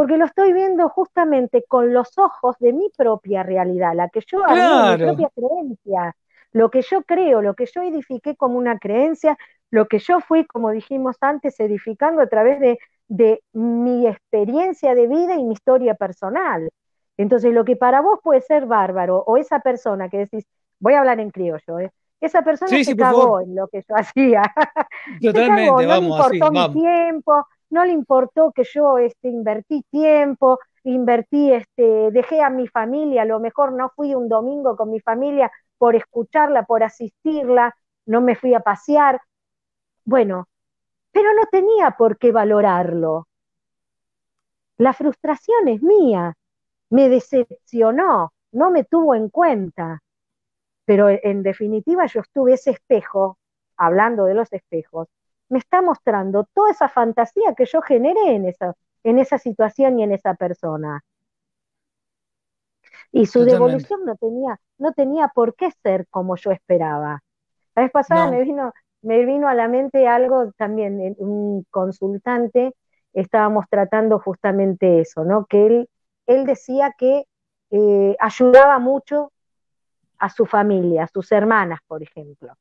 [0.00, 4.42] Porque lo estoy viendo justamente con los ojos de mi propia realidad, la que yo
[4.46, 6.16] hago, mi propia creencia,
[6.52, 9.36] lo que yo creo, lo que yo edifiqué como una creencia,
[9.70, 15.06] lo que yo fui, como dijimos antes, edificando a través de, de mi experiencia de
[15.06, 16.70] vida y mi historia personal.
[17.18, 20.46] Entonces, lo que para vos puede ser bárbaro, o esa persona que decís,
[20.78, 21.90] voy a hablar en criollo, ¿eh?
[22.22, 24.44] esa persona se cagó en lo que yo hacía.
[25.20, 30.58] Totalmente, vamos, no le importó mi tiempo, no le importó que yo este, invertí tiempo,
[30.84, 35.00] invertí, este, dejé a mi familia, a lo mejor no fui un domingo con mi
[35.00, 37.74] familia por escucharla, por asistirla,
[38.06, 39.20] no me fui a pasear.
[40.04, 40.48] Bueno,
[41.12, 43.28] pero no tenía por qué valorarlo.
[44.78, 46.34] La frustración es mía,
[46.90, 50.02] me decepcionó, no me tuvo en cuenta.
[50.84, 53.38] Pero en definitiva yo estuve ese espejo,
[53.76, 55.08] hablando de los espejos,
[55.50, 60.04] me está mostrando toda esa fantasía que yo generé en esa, en esa situación y
[60.04, 61.02] en esa persona.
[63.12, 67.22] Y su devolución no tenía, no tenía por qué ser como yo esperaba.
[67.74, 72.74] La vez pasada me, vino, me vino a la mente algo también, un consultante,
[73.12, 75.46] estábamos tratando justamente eso, ¿no?
[75.46, 75.90] Que él,
[76.26, 77.24] él decía que
[77.70, 79.32] eh, ayudaba mucho
[80.18, 82.54] a su familia, a sus hermanas, por ejemplo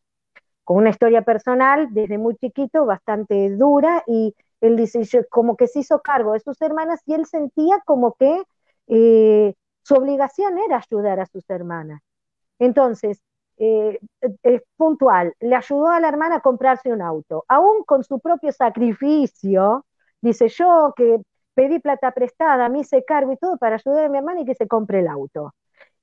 [0.69, 5.01] con una historia personal desde muy chiquito bastante dura y él dice,
[5.32, 8.43] como que se hizo cargo de sus hermanas y él sentía como que
[8.86, 12.03] eh, su obligación era ayudar a sus hermanas.
[12.60, 13.19] Entonces,
[13.58, 13.99] eh,
[14.43, 18.51] es puntual, le ayudó a la hermana a comprarse un auto, aún con su propio
[18.51, 19.88] sacrificio,
[20.21, 21.19] dice yo que
[21.55, 24.53] pedí plata prestada, me hice cargo y todo para ayudar a mi hermana y que
[24.53, 25.51] se compre el auto.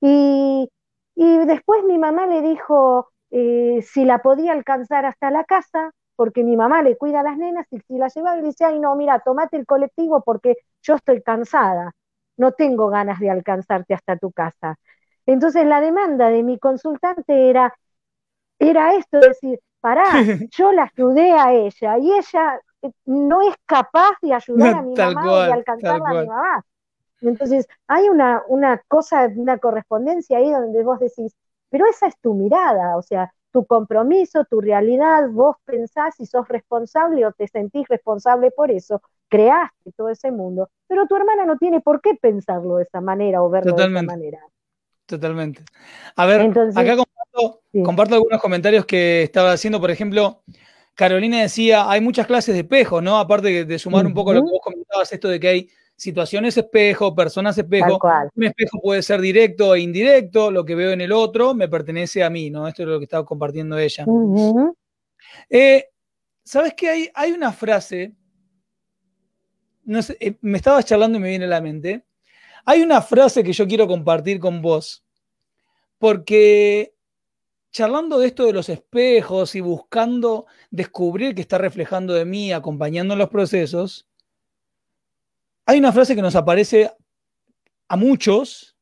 [0.01, 0.69] Y,
[1.15, 6.43] y después mi mamá le dijo, eh, si la podía alcanzar hasta la casa, porque
[6.43, 8.79] mi mamá le cuida a las nenas, y si la llevaba y le decía, ay
[8.79, 11.91] no, mira, tomate el colectivo porque yo estoy cansada,
[12.37, 14.77] no tengo ganas de alcanzarte hasta tu casa.
[15.25, 17.73] Entonces la demanda de mi consultante era,
[18.59, 20.03] era esto, es decir, pará,
[20.57, 24.95] yo la ayudé a ella y ella eh, no es capaz de ayudar a mi
[24.97, 26.63] mamá y alcanzarla a mi mamá.
[27.21, 31.35] Entonces, hay una, una cosa, una correspondencia ahí donde vos decís,
[31.69, 36.47] pero esa es tu mirada, o sea, tu compromiso, tu realidad, vos pensás y sos
[36.47, 41.57] responsable o te sentís responsable por eso, creaste todo ese mundo, pero tu hermana no
[41.57, 44.39] tiene por qué pensarlo de esa manera o verlo de esa manera.
[45.05, 45.63] Totalmente.
[46.15, 46.41] A ver,
[46.75, 46.97] acá
[47.83, 50.43] comparto, algunos comentarios que estaba haciendo, por ejemplo,
[50.93, 53.17] Carolina decía, hay muchas clases de espejo, ¿no?
[53.17, 57.13] Aparte de sumar un poco lo que vos comentabas, esto de que hay situaciones espejo,
[57.13, 57.99] personas espejo.
[58.35, 62.23] Un espejo puede ser directo e indirecto, lo que veo en el otro me pertenece
[62.23, 62.67] a mí, ¿no?
[62.67, 64.05] Esto es lo que estaba compartiendo ella.
[65.49, 65.89] Eh,
[66.43, 66.89] ¿Sabes qué?
[66.89, 68.13] Hay, hay una frase,
[69.83, 72.05] no sé, eh, me estabas charlando y me viene a la mente.
[72.63, 75.03] Hay una frase que yo quiero compartir con vos,
[75.97, 76.93] porque
[77.71, 83.15] charlando de esto de los espejos y buscando descubrir qué está reflejando de mí, acompañando
[83.15, 84.06] los procesos,
[85.67, 86.89] hay una frase que nos aparece
[87.89, 88.77] a muchos,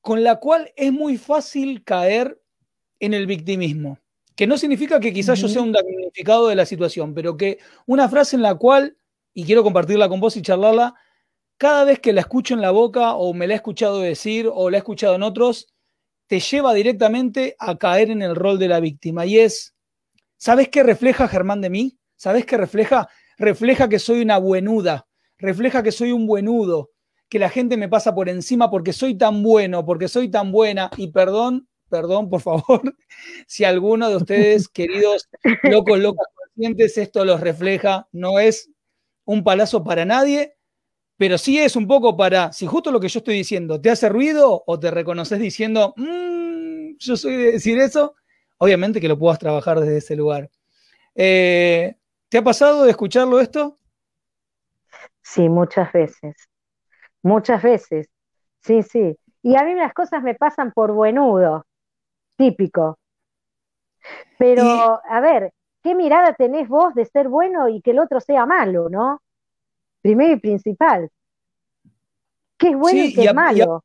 [0.00, 2.42] con la cual es muy fácil caer
[2.98, 4.00] en el victimismo,
[4.34, 8.08] que no significa que quizás yo sea un damnificado de la situación, pero que una
[8.08, 8.96] frase en la cual,
[9.32, 10.96] y quiero compartirla con vos y charlarla,
[11.56, 14.70] cada vez que la escucho en la boca o me la he escuchado decir o
[14.70, 15.72] la he escuchado en otros,
[16.26, 19.24] te lleva directamente a caer en el rol de la víctima.
[19.24, 19.76] Y es,
[20.36, 21.98] ¿sabes qué refleja Germán de mí?
[22.16, 23.08] ¿Sabes qué refleja?
[23.38, 25.07] Refleja que soy una buenuda,
[25.38, 26.90] refleja que soy un buenudo,
[27.28, 30.90] que la gente me pasa por encima porque soy tan bueno, porque soy tan buena.
[30.96, 32.82] Y perdón, perdón, por favor,
[33.46, 35.28] si alguno de ustedes, queridos
[35.62, 38.70] locos, locas conscientes, esto los refleja, no es
[39.24, 40.54] un palazo para nadie,
[41.16, 44.08] pero sí es un poco para, si justo lo que yo estoy diciendo te hace
[44.08, 48.14] ruido o te reconoces diciendo, mm, yo soy de decir eso,
[48.58, 50.50] obviamente que lo puedas trabajar desde ese lugar.
[51.14, 51.96] Eh,
[52.28, 53.77] ¿Te ha pasado de escucharlo esto?
[55.28, 56.48] Sí, muchas veces.
[57.22, 58.08] Muchas veces.
[58.60, 59.14] Sí, sí.
[59.42, 61.66] Y a mí las cosas me pasan por buenudo,
[62.36, 62.98] típico.
[64.38, 68.46] Pero, a ver, ¿qué mirada tenés vos de ser bueno y que el otro sea
[68.46, 69.20] malo, no?
[70.00, 71.10] Primero y principal.
[72.56, 73.84] ¿Qué es bueno y qué es malo?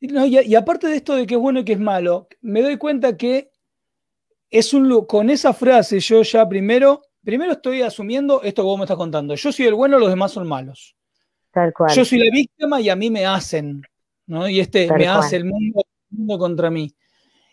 [0.00, 3.16] Y, aparte de esto de que es bueno y que es malo, me doy cuenta
[3.16, 3.50] que
[4.50, 8.84] es un con esa frase yo ya primero, primero estoy asumiendo esto que vos me
[8.84, 9.34] estás contando.
[9.34, 10.96] Yo soy el bueno, los demás son malos.
[11.50, 11.90] Tal cual.
[11.94, 13.82] Yo soy la víctima y a mí me hacen,
[14.24, 14.48] ¿no?
[14.48, 16.90] Y este me hace el mundo, el mundo contra mí.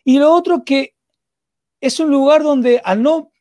[0.06, 0.94] Y lo otro que
[1.82, 3.34] es un lugar donde al no,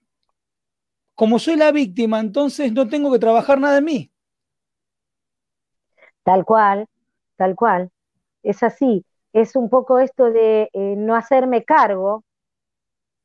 [1.14, 4.10] como soy la víctima, entonces no tengo que trabajar nada en mí.
[6.24, 6.88] Tal cual,
[7.36, 7.92] tal cual.
[8.42, 9.04] Es así.
[9.32, 12.24] Es un poco esto de eh, no hacerme cargo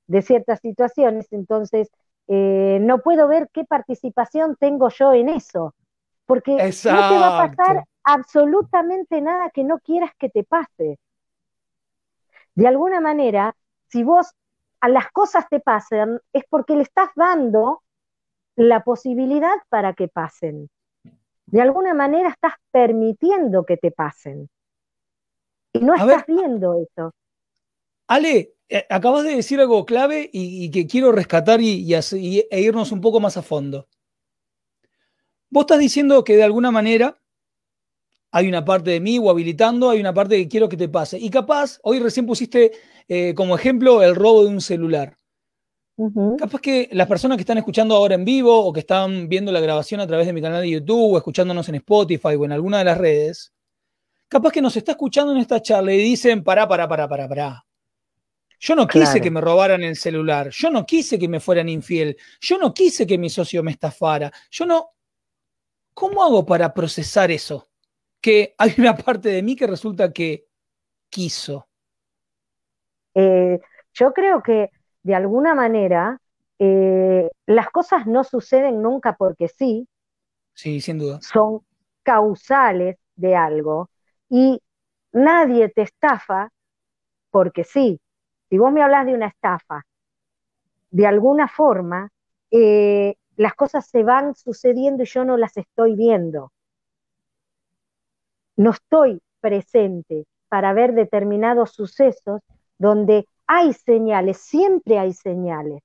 [0.05, 1.89] de ciertas situaciones, entonces
[2.31, 5.73] eh, no puedo ver qué participación tengo yo en eso,
[6.27, 6.85] porque no te
[7.17, 10.99] va a pasar absolutamente nada que no quieras que te pase.
[12.53, 13.55] De alguna manera,
[13.87, 14.27] si vos
[14.79, 17.81] a las cosas te pasen, es porque le estás dando
[18.55, 20.69] la posibilidad para que pasen.
[21.47, 24.49] De alguna manera estás permitiendo que te pasen.
[25.73, 27.11] Y no estás viendo eso.
[28.07, 28.53] Ale,
[28.89, 33.37] acabas de decir algo clave y, que quiero rescatar y, e irnos un poco más
[33.37, 33.87] a fondo.
[35.49, 37.19] Vos estás diciendo que de alguna manera
[38.31, 41.17] hay una parte de mí o habilitando, hay una parte que quiero que te pase.
[41.17, 42.71] Y capaz, hoy recién pusiste
[43.07, 45.15] eh, como ejemplo el robo de un celular.
[46.37, 49.59] Capaz que las personas que están escuchando ahora en vivo o que están viendo la
[49.59, 52.77] grabación a través de mi canal de YouTube o escuchándonos en Spotify o en alguna
[52.77, 53.51] de las redes,
[54.29, 57.65] capaz que nos está escuchando en esta charla y dicen, pará, pará, pará, pará, pará.
[58.59, 62.17] Yo no quise que me robaran el celular, yo no quise que me fueran infiel,
[62.41, 64.89] yo no quise que mi socio me estafara, yo no...
[65.93, 67.69] ¿Cómo hago para procesar eso?
[68.21, 70.47] Que hay una parte de mí que resulta que
[71.09, 71.67] quiso.
[73.15, 73.59] Eh,
[73.93, 74.69] yo creo que
[75.03, 76.19] de alguna manera
[76.59, 79.87] eh, las cosas no suceden nunca porque sí.
[80.53, 81.19] Sí, sin duda.
[81.21, 81.61] Son
[82.03, 83.89] causales de algo
[84.29, 84.61] y
[85.13, 86.51] nadie te estafa
[87.31, 87.99] porque sí.
[88.49, 89.85] Si vos me hablas de una estafa,
[90.91, 92.09] de alguna forma,
[92.51, 96.51] eh, las cosas se van sucediendo y yo no las estoy viendo.
[98.57, 102.41] No estoy presente para ver determinados sucesos
[102.77, 105.81] donde hay señales, siempre hay señales.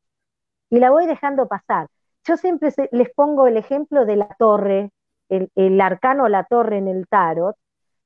[0.70, 1.88] Y la voy dejando pasar.
[2.24, 4.90] Yo siempre les pongo el ejemplo de la torre,
[5.28, 7.56] el, el arcano la torre en el tarot,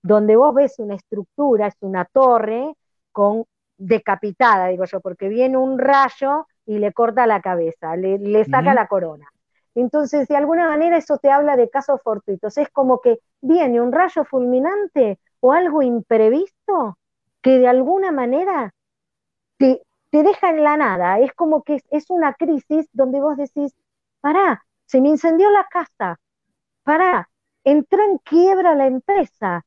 [0.03, 2.75] donde vos ves una estructura, es una torre
[3.13, 3.45] con
[3.79, 8.89] decapitada, digo yo, porque viene un rayo y le corta la cabeza, le, saca la
[8.89, 9.27] corona.
[9.75, 12.59] Entonces, de alguna manera eso te habla de casos fortuitos.
[12.59, 16.99] Es como que viene un rayo fulminante o algo imprevisto
[17.41, 18.75] que de alguna manera
[19.57, 21.21] te, deja en la nada.
[21.21, 23.75] Es como que es, una crisis donde vos decís,
[24.21, 26.19] pará, se me incendió la casa,
[26.83, 27.31] pará,
[27.63, 29.65] entró en quiebra la empresa.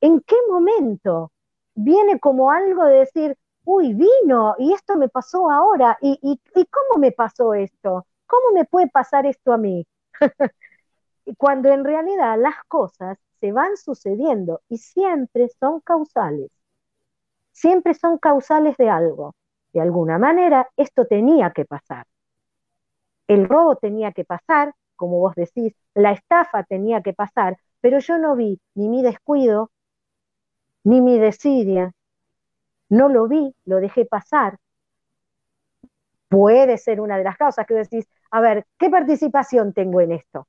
[0.00, 1.32] ¿En qué momento?
[1.74, 5.98] Viene como algo de decir, uy, vino y esto me pasó ahora.
[6.00, 8.06] ¿Y, y, y cómo me pasó esto?
[8.26, 9.86] ¿Cómo me puede pasar esto a mí?
[11.38, 16.50] Cuando en realidad las cosas se van sucediendo y siempre son causales
[17.52, 19.34] siempre son causales de algo.
[19.72, 22.04] De alguna manera, esto tenía que pasar.
[23.28, 28.18] El robo tenía que pasar, como vos decís, la estafa tenía que pasar, pero yo
[28.18, 29.70] no vi ni mi descuido,
[30.84, 31.92] ni mi desidia.
[32.88, 34.58] No lo vi, lo dejé pasar.
[36.28, 40.46] Puede ser una de las causas que decís, a ver, ¿qué participación tengo en esto?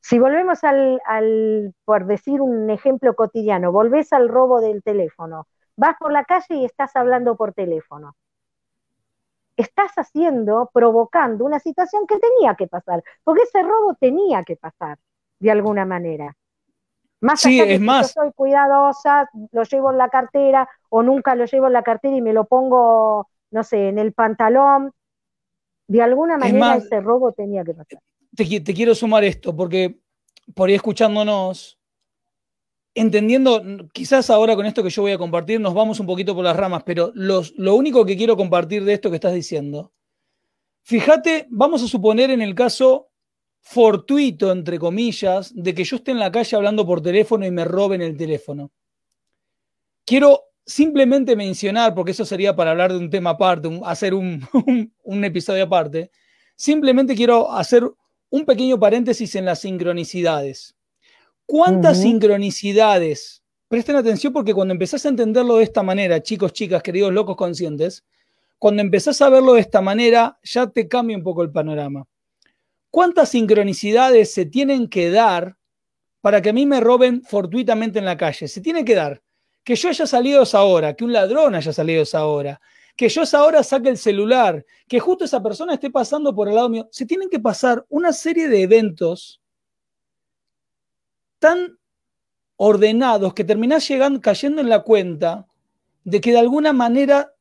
[0.00, 6.12] Si volvemos al, por decir un ejemplo cotidiano, volvés al robo del teléfono, vas por
[6.12, 8.16] la calle y estás hablando por teléfono.
[9.56, 14.98] Estás haciendo, provocando una situación que tenía que pasar, porque ese robo tenía que pasar,
[15.38, 16.36] de alguna manera.
[17.22, 18.14] Más sí, es más.
[18.14, 22.14] yo soy cuidadosa, lo llevo en la cartera o nunca lo llevo en la cartera
[22.14, 24.92] y me lo pongo, no sé, en el pantalón.
[25.86, 28.00] De alguna manera ese robo tenía que pasar
[28.34, 30.00] te, quiero sumar esto, porque
[30.54, 31.78] por ahí escuchándonos,
[32.94, 33.62] entendiendo,
[33.92, 36.56] quizás ahora con esto que yo voy a compartir nos vamos un poquito por las
[36.56, 39.92] ramas, pero lo único que quiero compartir de esto que estás diciendo,
[40.82, 43.10] fíjate, vamos a suponer en el caso
[43.62, 47.64] fortuito, entre comillas, de que yo esté en la calle hablando por teléfono y me
[47.64, 48.70] roben el teléfono.
[50.04, 54.46] Quiero simplemente mencionar, porque eso sería para hablar de un tema aparte, hacer un,
[55.02, 56.10] un episodio aparte,
[56.56, 57.88] simplemente quiero hacer
[58.30, 60.74] un pequeño paréntesis en las sincronicidades.
[61.46, 63.42] ¿Cuántas sincronicidades?
[63.68, 68.04] Presten atención porque cuando empezás a entenderlo de esta manera, chicos, chicas, queridos locos conscientes,
[68.58, 72.06] cuando empezás a verlo de esta manera, ya te cambia un poco el panorama.
[72.92, 75.56] ¿Cuántas sincronicidades se tienen que dar
[76.20, 78.48] para que a mí me roben fortuitamente en la calle?
[78.48, 79.22] Se tiene que dar
[79.64, 82.60] que yo haya salido a esa hora, que un ladrón haya salido a esa hora,
[82.94, 86.54] que yo esa hora saque el celular, que justo esa persona esté pasando por el
[86.54, 86.86] lado mío.
[86.90, 89.40] Se tienen que pasar una serie de eventos
[91.38, 91.78] tan
[92.56, 95.46] ordenados que terminás llegando, cayendo en la cuenta
[96.04, 97.32] de que de alguna manera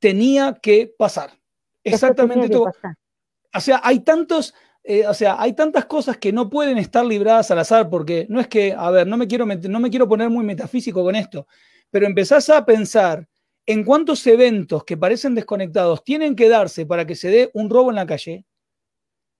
[0.00, 1.38] tenía que pasar.
[1.84, 2.72] Exactamente todo.
[3.56, 4.54] O sea, hay tantos,
[4.84, 8.40] eh, o sea, hay tantas cosas que no pueden estar libradas al azar, porque no
[8.40, 11.46] es que, a ver, no me quiero, no me quiero poner muy metafísico con esto,
[11.90, 13.26] pero empezás a pensar
[13.66, 17.90] en cuántos eventos que parecen desconectados tienen que darse para que se dé un robo
[17.90, 18.44] en la calle,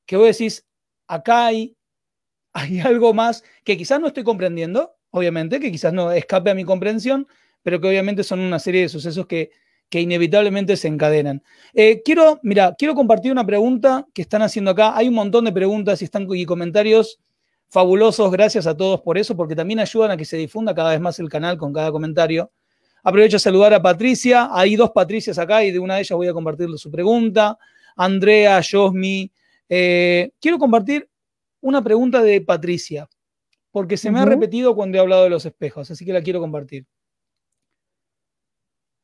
[0.07, 0.67] que vos decís,
[1.07, 1.77] acá hay,
[2.53, 6.65] hay algo más que quizás no estoy comprendiendo, obviamente, que quizás no escape a mi
[6.65, 7.29] comprensión,
[7.63, 9.51] pero que obviamente son una serie de sucesos que,
[9.89, 11.43] que inevitablemente se encadenan.
[11.75, 14.97] Eh, quiero, mira, quiero compartir una pregunta que están haciendo acá.
[14.97, 17.21] Hay un montón de preguntas y, están, y comentarios
[17.69, 18.31] fabulosos.
[18.31, 21.19] Gracias a todos por eso, porque también ayudan a que se difunda cada vez más
[21.19, 22.51] el canal con cada comentario.
[23.03, 24.49] Aprovecho a saludar a Patricia.
[24.51, 27.59] Hay dos Patricias acá y de una de ellas voy a compartirle su pregunta.
[27.97, 29.31] Andrea, Josmi.
[29.69, 31.09] Eh, quiero compartir
[31.61, 33.09] una pregunta de Patricia,
[33.73, 36.41] porque se me ha repetido cuando he hablado de los espejos, así que la quiero
[36.41, 36.87] compartir.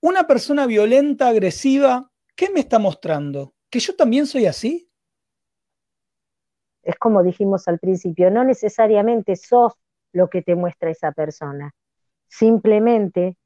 [0.04, 3.54] Una persona violenta, agresiva, ¿qué me está mostrando?
[3.70, 4.90] ¿Que yo también soy así?
[6.82, 9.74] Es como dijimos al principio, no necesariamente sos
[10.12, 11.72] lo que te muestra esa persona.
[12.26, 13.36] Simplemente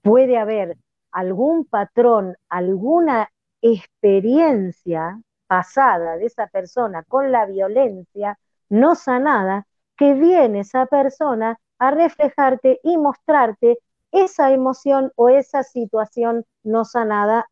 [0.00, 0.78] puede haber
[1.10, 3.30] algún patrón, alguna
[3.60, 8.38] experiencia pasada de esa persona con la violencia
[8.70, 9.66] no sanada,
[9.98, 13.78] que viene esa persona a reflejarte y mostrarte
[14.12, 17.46] esa emoción o esa situación no sanada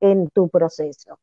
[0.00, 1.18] en tu proceso.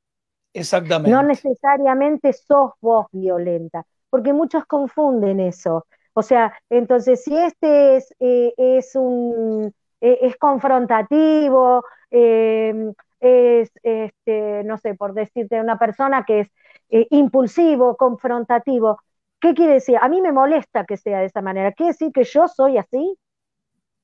[0.53, 1.11] Exactamente.
[1.11, 5.85] No necesariamente sos vos violenta, porque muchos confunden eso.
[6.13, 9.71] O sea, entonces si este es, eh, es un
[10.01, 16.47] eh, es confrontativo, em, es, este, no sé, por decirte, una persona que es
[16.89, 18.99] eh, impulsivo, confrontativo.
[19.39, 19.97] ¿Qué quiere decir?
[20.01, 21.71] A mí me molesta que sea de esa manera.
[21.73, 23.17] ¿Quiere decir que yo soy así?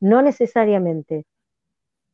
[0.04, 1.24] No necesariamente.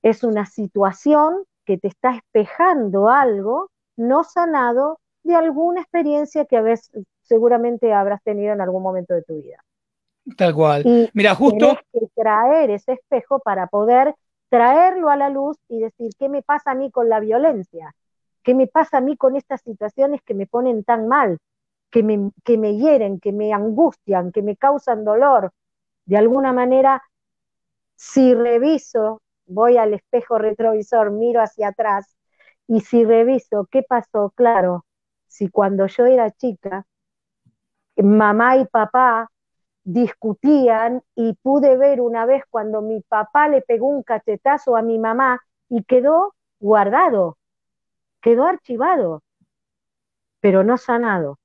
[0.04, 6.62] Es una situación que te está espejando algo no sanado de alguna experiencia que a
[6.62, 6.92] veces
[7.24, 9.64] seguramente habrás tenido en algún momento de tu vida.
[10.38, 11.10] Tal cual.
[11.16, 11.80] Mira, justo.
[11.92, 14.14] que traer ese espejo para poder
[14.50, 17.96] traerlo a la luz y decir, ¿qué me pasa a mí con la violencia?
[18.44, 21.40] ¿Qué me pasa a mí con estas situaciones que me ponen tan mal,
[21.90, 25.54] que me, que me hieren, que me angustian, que me causan dolor?
[26.06, 27.04] De alguna manera,
[28.00, 32.16] si reviso, voy al espejo retrovisor, miro hacia atrás,
[32.66, 34.32] y si reviso, ¿qué pasó?
[34.36, 34.86] Claro,
[35.28, 36.86] si cuando yo era chica,
[37.98, 39.30] mamá y papá
[39.84, 44.98] discutían y pude ver una vez cuando mi papá le pegó un cachetazo a mi
[44.98, 47.38] mamá y quedó guardado,
[48.22, 49.24] quedó archivado,
[50.40, 51.38] pero no sanado.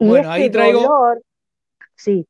[0.00, 0.80] Y bueno, ahí traigo...
[0.80, 1.22] Dolor,
[1.94, 2.26] sí.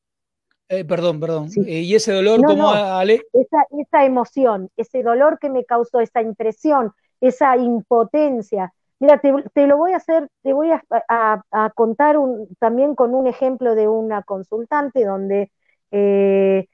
[0.72, 1.48] Eh, perdón, perdón.
[1.66, 3.22] Eh, y ese dolor, como Ale?
[3.32, 9.78] Esa, esa emoción, ese dolor que me causó, esa impresión, esa impotencia, Mira, te, lo
[9.78, 12.14] voy a hacer, te voy a, contar
[12.60, 15.50] también con un ejemplo de una consultante donde
[15.90, 16.68] eh,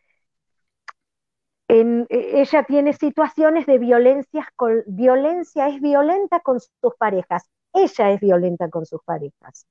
[1.69, 8.21] e, ella tiene situaciones de violencias, con, violencia es violenta con sus parejas, ella es
[8.21, 9.67] violenta con sus parejas.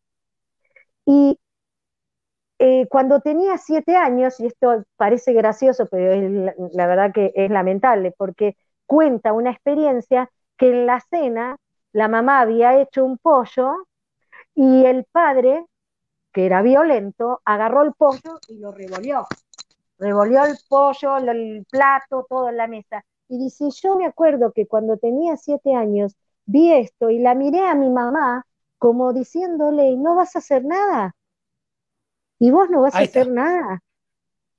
[1.06, 1.40] Y
[2.60, 8.14] eh, cuando tenía siete años, y esto parece gracioso, pero la verdad que es lamentable,
[8.18, 8.56] porque
[8.86, 11.58] cuenta una experiencia que en la cena
[11.92, 13.88] la mamá había hecho un pollo
[14.56, 15.66] y el padre,
[16.34, 19.28] que era violento, agarró el pollo y lo revolvió.
[20.00, 23.04] Revolvió el pollo, el plato, todo en la mesa.
[23.28, 27.68] Y dice, yo me acuerdo que cuando tenía siete años vi esto y la miré
[27.68, 28.46] a mi mamá
[28.78, 31.16] como diciéndole, no vas a hacer nada.
[32.40, 33.82] Y vos no vas a hacer nada.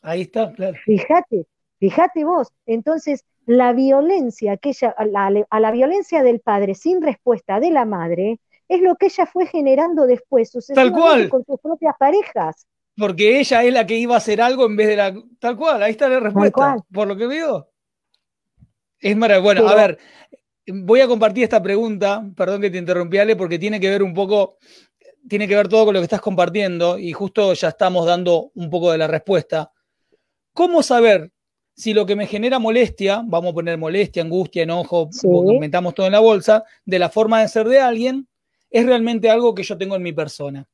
[0.02, 0.76] Ahí está, claro.
[0.84, 1.46] Fíjate,
[1.78, 2.48] fíjate vos.
[2.66, 8.40] Entonces, la violencia que ella, a la, violencia del padre sin respuesta de la madre,
[8.68, 11.28] es lo que ella fue generando después, tal cual.
[11.30, 12.66] con sus propias parejas.
[12.96, 15.14] Porque ella es la que iba a hacer algo en vez de la.
[15.38, 16.76] Tal cual, ahí está la respuesta.
[16.92, 17.70] Por lo que veo.
[19.00, 19.62] Es maravilloso.
[19.62, 19.98] Bueno, a ver,
[20.66, 24.12] voy a compartir esta pregunta, perdón que te interrumpí, Ale, porque tiene que ver un
[24.12, 24.58] poco,
[25.28, 28.70] tiene que ver todo con lo que estás compartiendo y justo ya estamos dando un
[28.70, 29.72] poco de la respuesta.
[30.52, 31.30] ¿Cómo saber
[31.74, 35.28] si lo que me genera molestia, vamos a poner molestia, angustia, enojo, sí.
[35.28, 38.26] aumentamos todo en la bolsa, de la forma de ser de alguien,
[38.68, 40.66] es realmente algo que yo tengo en mi persona?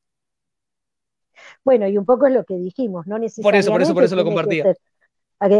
[1.62, 3.42] Bueno, y un poco es lo que dijimos, no necesariamente.
[3.42, 4.74] Por eso, por eso, por eso lo compartía.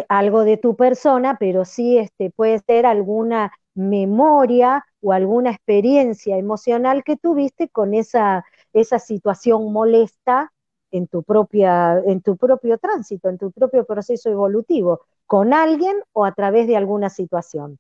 [0.09, 7.05] Algo de tu persona, pero sí este, puede ser alguna memoria o alguna experiencia emocional
[7.05, 10.53] que tuviste con esa, esa situación molesta
[10.91, 16.25] en tu, propia, en tu propio tránsito, en tu propio proceso evolutivo, con alguien o
[16.25, 17.79] a través de alguna situación.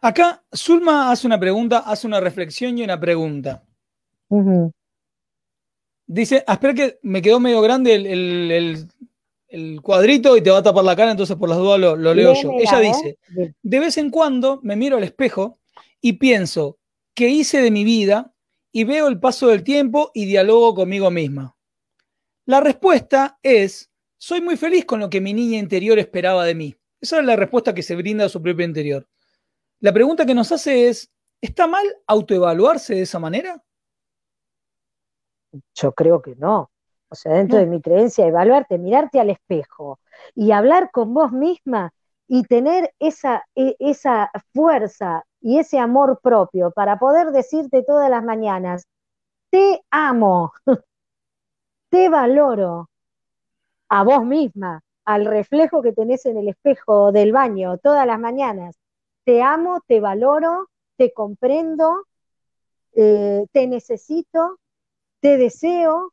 [0.00, 3.62] Acá Zulma hace una pregunta, hace una reflexión y una pregunta.
[4.28, 4.72] Uh -huh.
[6.06, 8.88] Dice, ah, espera que me quedó medio grande el, el, el,
[9.48, 12.14] el, cuadrito y te va a tapar la cara, entonces por las dudas lo, lo
[12.14, 12.52] leo yo.
[12.52, 13.18] Ella dice,
[13.62, 15.58] de vez en cuando me miro al espejo
[16.00, 16.78] y pienso
[17.14, 18.32] qué hice de mi vida
[18.72, 21.56] y veo el paso del tiempo y dialogo conmigo misma.
[22.44, 26.76] La respuesta es, soy muy feliz con lo que mi niña interior esperaba de mí.
[27.00, 29.06] Esa es la respuesta que se brinda a su propio interior.
[29.80, 31.10] La pregunta que nos hace es,
[31.40, 33.62] ¿está mal autoevaluarse de esa manera?
[35.74, 36.70] Yo creo que no.
[37.08, 37.64] O sea, dentro no.
[37.64, 40.00] de mi creencia, evaluarte, mirarte al espejo
[40.34, 41.92] y hablar con vos misma
[42.28, 48.24] y tener esa, e, esa fuerza y ese amor propio para poder decirte todas las
[48.24, 48.86] mañanas,
[49.50, 50.52] te amo,
[51.90, 52.88] te valoro
[53.88, 58.76] a vos misma, al reflejo que tenés en el espejo del baño todas las mañanas.
[59.24, 62.04] Te amo, te valoro, te comprendo,
[62.94, 64.58] eh, te necesito,
[65.20, 66.12] te deseo,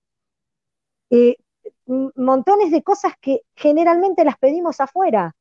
[1.09, 1.35] eh,
[2.15, 5.33] montones de cosas que generalmente las pedimos afuera.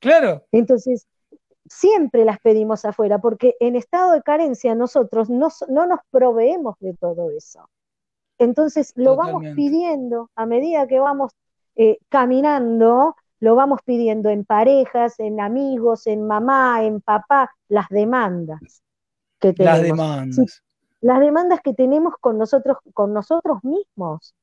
[0.00, 0.44] Claro.
[0.52, 1.06] Entonces,
[1.68, 6.94] siempre las pedimos afuera, porque en estado de carencia nosotros no, no nos proveemos de
[6.94, 7.68] todo eso.
[8.38, 9.32] Entonces, lo Totalmente.
[9.32, 11.32] vamos pidiendo a medida que vamos
[11.74, 18.82] eh, caminando, lo vamos pidiendo en parejas, en amigos, en mamá, en papá, las demandas
[19.38, 19.78] que tenemos.
[19.78, 20.36] Las demandas.
[20.36, 20.62] Sí,
[21.00, 24.34] las demandas que tenemos con nosotros, con nosotros mismos.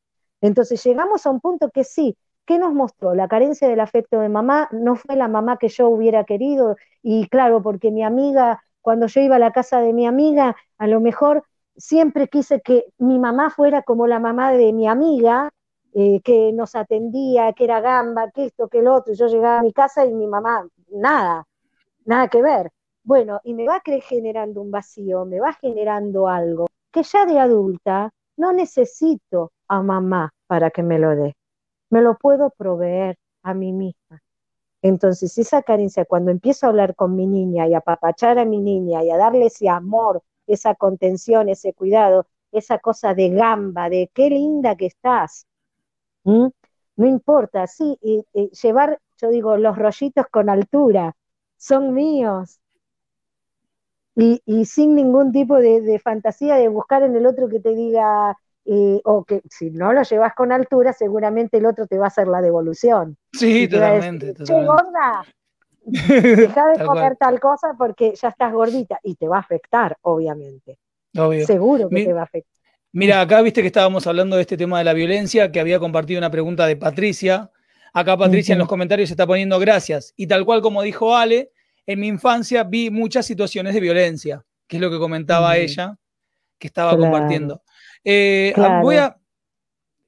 [0.41, 3.13] Entonces llegamos a un punto que sí, ¿qué nos mostró?
[3.15, 7.27] La carencia del afecto de mamá no fue la mamá que yo hubiera querido, y
[7.29, 10.99] claro, porque mi amiga, cuando yo iba a la casa de mi amiga, a lo
[10.99, 11.43] mejor
[11.75, 15.49] siempre quise que mi mamá fuera como la mamá de mi amiga,
[15.93, 19.13] eh, que nos atendía, que era gamba, que esto, que lo otro.
[19.13, 21.45] Yo llegaba a mi casa y mi mamá, nada,
[22.05, 22.71] nada que ver.
[23.03, 28.11] Bueno, y me va generando un vacío, me va generando algo que ya de adulta
[28.37, 31.35] no necesito a mamá para que me lo dé.
[31.93, 34.23] Me lo puedo proveer a mí misma.
[34.81, 38.59] Entonces, esa carencia, cuando empiezo a hablar con mi niña y a papachar a mi
[38.61, 44.09] niña y a darle ese amor, esa contención, ese cuidado, esa cosa de gamba, de
[44.11, 45.45] qué linda que estás.
[46.23, 46.51] No
[46.97, 48.25] importa, sí, y,
[48.63, 51.15] llevar, yo digo, los rollitos con altura,
[51.57, 52.59] son míos,
[54.15, 58.35] y, y sin ningún tipo de, fantasía de buscar en el otro que te diga,
[58.65, 62.07] eh, o que si no lo llevas con altura, seguramente el otro te va a
[62.07, 63.17] hacer la devolución.
[63.33, 64.27] Sí, totalmente.
[64.27, 64.71] Decir, totalmente.
[64.71, 65.25] gorda,
[65.85, 70.77] deja de comer tal cosa porque ya estás gordita y te va a afectar, obviamente.
[71.17, 71.45] Obvio.
[71.45, 72.51] Seguro que Mi, te va a afectar.
[72.93, 76.19] Mira, acá viste que estábamos hablando de este tema de la violencia, que había compartido
[76.19, 77.51] una pregunta de Patricia.
[77.91, 78.55] Acá Patricia uh -huh.
[78.55, 80.13] en los comentarios está poniendo gracias.
[80.15, 81.51] Y tal cual como dijo Ale,
[81.85, 85.97] en mi infancia vi muchas situaciones de violencia, que es lo que comentaba ella,
[86.57, 87.11] que estaba claro.
[87.11, 87.61] compartiendo.
[88.03, 88.81] Eh, claro.
[88.81, 89.17] Voy a.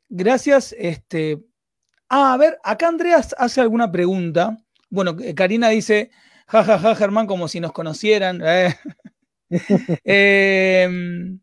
[0.09, 0.75] Gracias.
[0.77, 1.39] Este.
[2.09, 4.57] Ah, a ver, acá Andreas hace alguna pregunta.
[4.89, 6.11] Bueno, Karina dice,
[6.47, 8.41] jajaja, ja, ja, Germán, como si nos conocieran.
[9.47, 9.61] Eh.
[10.03, 11.37] eh,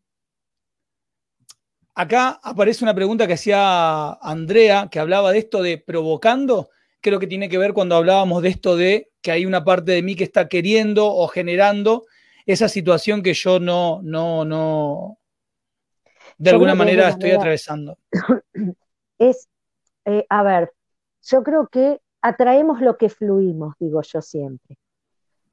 [1.95, 6.69] acá aparece una pregunta que hacía Andrea, que hablaba de esto de provocando
[7.03, 10.01] creo que tiene que ver cuando hablábamos de esto de que hay una parte de
[10.01, 12.05] mí que está queriendo o generando
[12.45, 15.19] esa situación que yo no, no, no,
[16.37, 17.97] de yo alguna manera estoy manera, atravesando.
[19.19, 19.47] Es,
[20.05, 20.73] eh, a ver,
[21.21, 24.77] yo creo que atraemos lo que fluimos, digo yo siempre.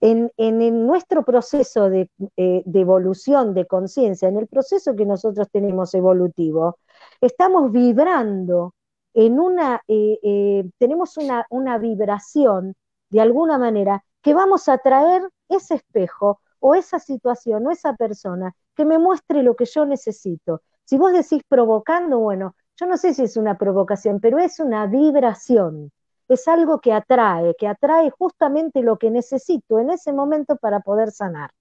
[0.01, 5.05] En, en, en nuestro proceso de, eh, de evolución de conciencia, en el proceso que
[5.05, 6.79] nosotros tenemos evolutivo,
[7.21, 8.75] estamos vibrando
[9.15, 12.75] en una, eh, eh, tenemos una, una vibración
[13.11, 18.55] de alguna manera que vamos a traer ese espejo o esa situación o esa persona
[18.75, 20.63] que me muestre lo que yo necesito.
[20.91, 24.89] Si vos decís provocando, bueno, yo no sé si es una provocación, pero es una
[24.89, 25.93] vibración.
[26.27, 31.13] es algo que atrae, que atrae justamente lo que necesito en ese momento para poder
[31.13, 31.53] sanar.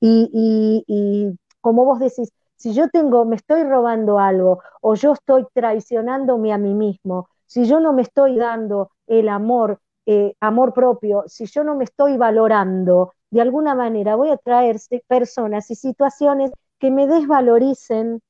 [0.00, 5.46] Y, y como vos decís, si yo tengo, me estoy robando algo o yo estoy
[5.54, 11.22] traicionándome a mí mismo, si yo no me estoy dando el amor, eh, amor propio,
[11.28, 16.50] si yo no me estoy valorando, de alguna manera voy a traer personas y situaciones
[16.80, 18.20] que me desvaloricen,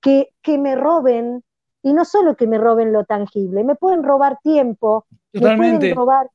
[0.00, 1.44] que, que me roben,
[1.82, 5.72] y no solo que me roben lo tangible, me pueden robar tiempo, Totalmente.
[5.72, 6.30] me pueden robar,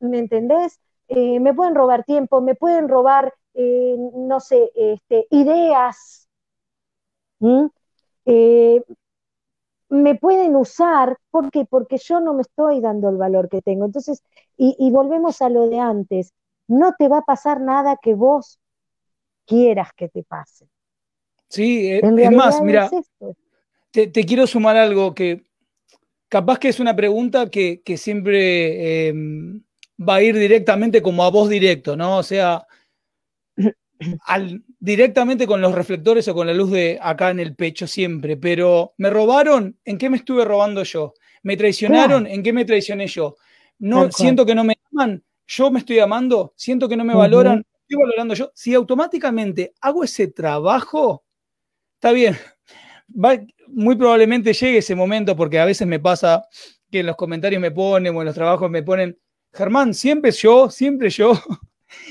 [0.00, 0.80] ¿me entendés?
[1.08, 6.28] Eh, me pueden robar tiempo, me pueden robar, eh, no sé, este, ideas,
[8.26, 8.82] eh,
[9.88, 11.64] me pueden usar, ¿por qué?
[11.64, 13.84] Porque yo no me estoy dando el valor que tengo.
[13.84, 14.22] Entonces,
[14.56, 16.32] y, volvemos a lo de antes,
[16.68, 18.60] no te va a pasar nada que vos
[19.46, 20.68] quieras que te pase.
[21.50, 22.88] Sí, eh, es más, mira,
[23.90, 25.42] te, quiero sumar algo que
[26.28, 29.60] capaz que es una pregunta que, siempre em,
[29.98, 32.18] va a ir directamente como a vos directo, ¿no?
[32.18, 32.64] O sea,
[34.78, 38.94] directamente con los reflectores o con la luz de acá en el pecho siempre, pero
[38.98, 41.14] me robaron, ¿en qué me estuve robando yo?
[41.42, 42.28] ¿Me traicionaron?
[42.28, 43.36] ¿En qué me traicioné yo?
[43.80, 47.64] No siento que no me aman, yo me estoy amando, siento que no me valoran,
[47.82, 48.52] estoy valorando yo.
[48.54, 51.24] Si automáticamente hago ese trabajo,
[52.00, 52.34] está bien.
[53.68, 56.46] muy probablemente llegue ese momento porque a veces me pasa
[56.90, 59.18] que en los comentarios me ponen o en los trabajos me ponen,
[59.52, 61.32] Germán, siempre yo, siempre yo.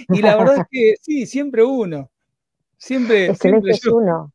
[0.09, 2.11] Y la verdad es que sí, siempre uno.
[2.77, 3.27] Siempre.
[3.27, 4.33] Es que el eje es uno.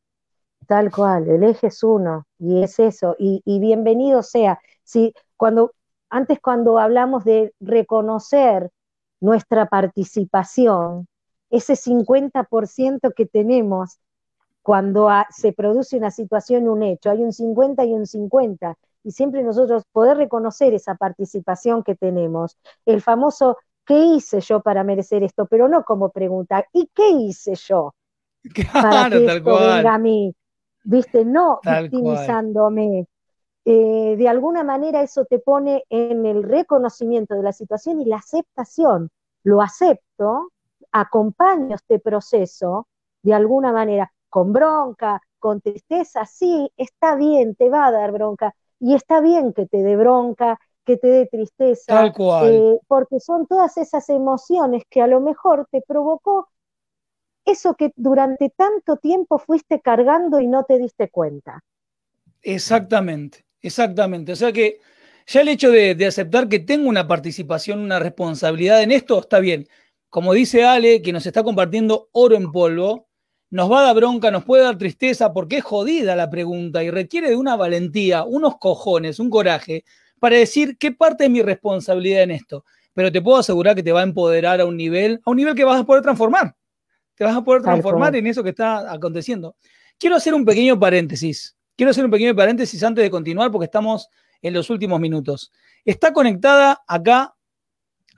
[0.67, 2.27] Tal cual, el eje es uno.
[2.39, 3.15] Y es eso.
[3.19, 4.59] Y, bienvenido sea.
[4.85, 5.75] Si cuando,
[6.09, 8.71] antes cuando hablamos de reconocer
[9.21, 11.09] nuestra participación,
[11.51, 13.99] ese 50% que tenemos
[14.65, 19.43] cuando se produce una situación, un hecho, hay un 50 y un 50, y siempre
[19.43, 22.57] nosotros poder reconocer esa participación que tenemos,
[22.87, 25.45] el famoso ¿qué hice yo para merecer esto?
[25.45, 27.95] Pero no como pregunta, ¿y qué hice yo
[28.73, 30.35] para que esto venga a mí?
[30.85, 31.27] ¿Viste?
[31.27, 33.07] No victimizándome.
[33.67, 38.17] Eh, de alguna manera eso te pone en el reconocimiento de la situación y la
[38.17, 39.11] aceptación.
[39.43, 40.53] Lo acepto,
[40.91, 42.87] acompaño este proceso
[43.23, 48.53] de alguna manera, con bronca, con tristeza, sí, está bien, te va a dar bronca,
[48.81, 52.13] y está bien que te dé bronca, que te dé tristeza,
[52.43, 56.49] eh, porque son todas esas emociones que a lo mejor te provocó
[57.45, 61.61] eso que durante tanto tiempo fuiste cargando y no te diste cuenta.
[62.43, 64.33] Exactamente, exactamente.
[64.33, 64.81] O sea que
[65.29, 69.39] ya el hecho de, de, aceptar que tengo una participación, una responsabilidad en esto, está
[69.39, 69.69] bien.
[70.09, 73.07] Como dice Ale, que nos está compartiendo oro en polvo,
[73.55, 76.91] nos va a dar bronca, nos puede dar tristeza, porque es jodida la pregunta y
[76.91, 79.85] requiere de una valentía, unos cojones, un coraje,
[80.19, 82.65] para decir qué parte de mi responsabilidad en esto.
[82.95, 85.55] Pero te puedo asegurar que te va a empoderar a un nivel, a un nivel
[85.55, 86.57] que vas a poder transformar.
[87.15, 89.55] Te vas a poder transformar en eso que está aconteciendo.
[89.99, 91.57] Quiero hacer un pequeño paréntesis.
[91.77, 94.09] Quiero hacer un pequeño paréntesis antes de continuar porque estamos
[94.43, 95.53] en los últimos minutos.
[95.85, 97.37] Está conectada acá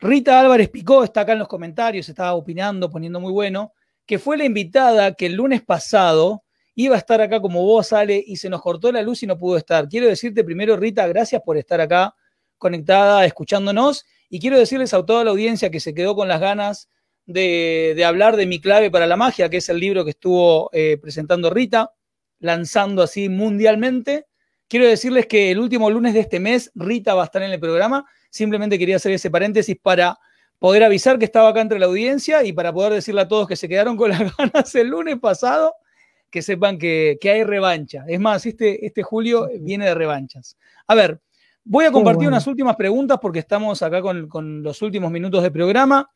[0.01, 3.75] Rita Álvarez Picó, está acá en los comentarios, estaba opinando, poniendo muy bueno,
[4.07, 6.45] que fue la invitada que el lunes pasado
[6.75, 9.39] iba a estar acá como vos, Ale, y se nos cortó la luz y no
[9.39, 9.89] pudo estar.
[9.89, 12.15] Quiero decirte primero, Rita, gracias por estar acá
[12.59, 16.89] conectada, escuchándonos, y quiero decirles a toda la audiencia que se quedó con las ganas
[17.27, 20.99] de, hablar de mi clave para la magia, que es el libro que estuvo eh,
[21.01, 21.93] presentando Rita,
[22.39, 24.27] lanzando así mundialmente.
[24.69, 27.61] Quiero decirles que el último lunes de este mes Rita va a estar en el
[27.61, 28.05] programa.
[28.31, 30.19] Simplemente quería hacer ese paréntesis para
[30.59, 33.57] poder avisar que estaba acá entre la audiencia y para poder decirle a todos que
[33.57, 35.75] se quedaron con las ganas el lunes pasado
[36.31, 38.05] que sepan que, hay revancha.
[38.07, 40.57] Es más, este, este julio viene de revanchas.
[40.87, 41.21] A ver,
[41.65, 46.11] voy a compartir unas últimas preguntas porque estamos acá con, los últimos minutos de programa.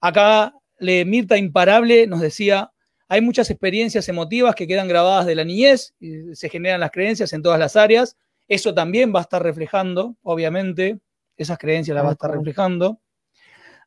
[0.00, 2.72] Acá le, Mirta Imparable nos decía,
[3.08, 7.32] hay muchas experiencias emotivas que quedan grabadas de la niñez, y se generan las creencias
[7.32, 8.16] en todas las áreas.
[8.48, 10.98] Eso también va a estar reflejando, obviamente,
[11.36, 12.98] esas creencias las va a estar reflejando.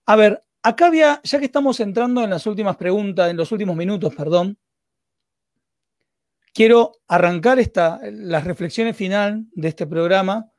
[0.06, 3.76] A ver, acá había, ya que estamos entrando en las últimas preguntas, en los últimos
[3.76, 4.58] minutos, perdón,
[6.54, 7.58] quiero arrancar
[8.12, 10.52] las reflexiones final de este programa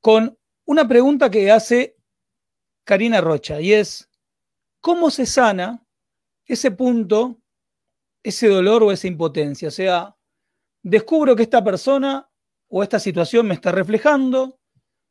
[0.00, 1.96] con una pregunta que hace
[2.84, 4.10] Karina Rocha y es,
[4.80, 5.84] ¿cómo se sana
[6.44, 7.40] ese punto,
[8.22, 9.68] ese dolor o esa impotencia?
[9.68, 10.16] O sea,
[10.82, 12.28] descubro que esta persona
[12.68, 14.58] o esta situación me está reflejando,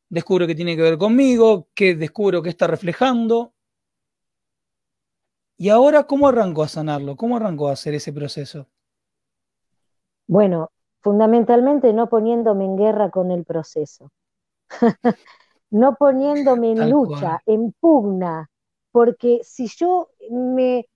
[0.10, 3.56] descubro que tiene que ver conmigo, que descubro que está reflejando.
[5.62, 7.16] ¿Y ahora cómo arranco a sanarlo?
[7.16, 8.66] ¿Cómo arranco a hacer ese proceso?
[10.26, 14.10] Bueno, fundamentalmente no poniéndome en guerra con el proceso.
[15.70, 18.50] no poniéndome en lucha, en pugna,
[18.92, 20.88] porque si yo me,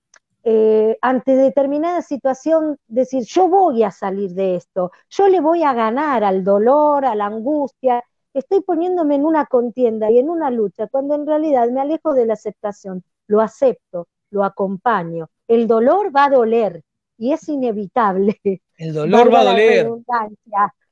[0.44, 5.76] eh, ante determinada situación, decir, yo voy a salir de esto, yo le voy a
[5.76, 8.04] ganar al dolor, a la angustia,
[8.34, 12.26] estoy poniéndome en una contienda y en una lucha, cuando en realidad me alejo de
[12.26, 15.30] la aceptación, lo acepto, lo acompaño.
[15.48, 16.84] El dolor va a doler
[17.18, 18.38] y es inevitable.
[18.78, 19.88] El dolor va a doler.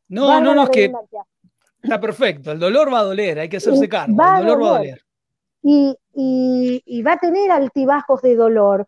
[0.08, 0.94] No, no, no, es que
[1.82, 2.54] está perfecto.
[2.54, 4.14] El dolor va a doler, hay que hacerse cargo.
[4.14, 5.02] el dolor va a doler.
[5.62, 5.98] Y,
[6.86, 8.88] y, va a tener altibajos de dolor.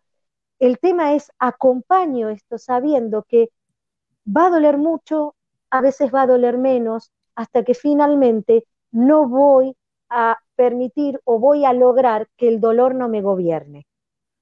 [0.58, 3.50] El tema es acompaño esto sabiendo que
[4.26, 5.34] va a doler mucho,
[5.70, 9.76] a veces va a doler menos, hasta que finalmente no voy
[10.08, 13.86] a permitir o voy a lograr que el dolor no me gobierne.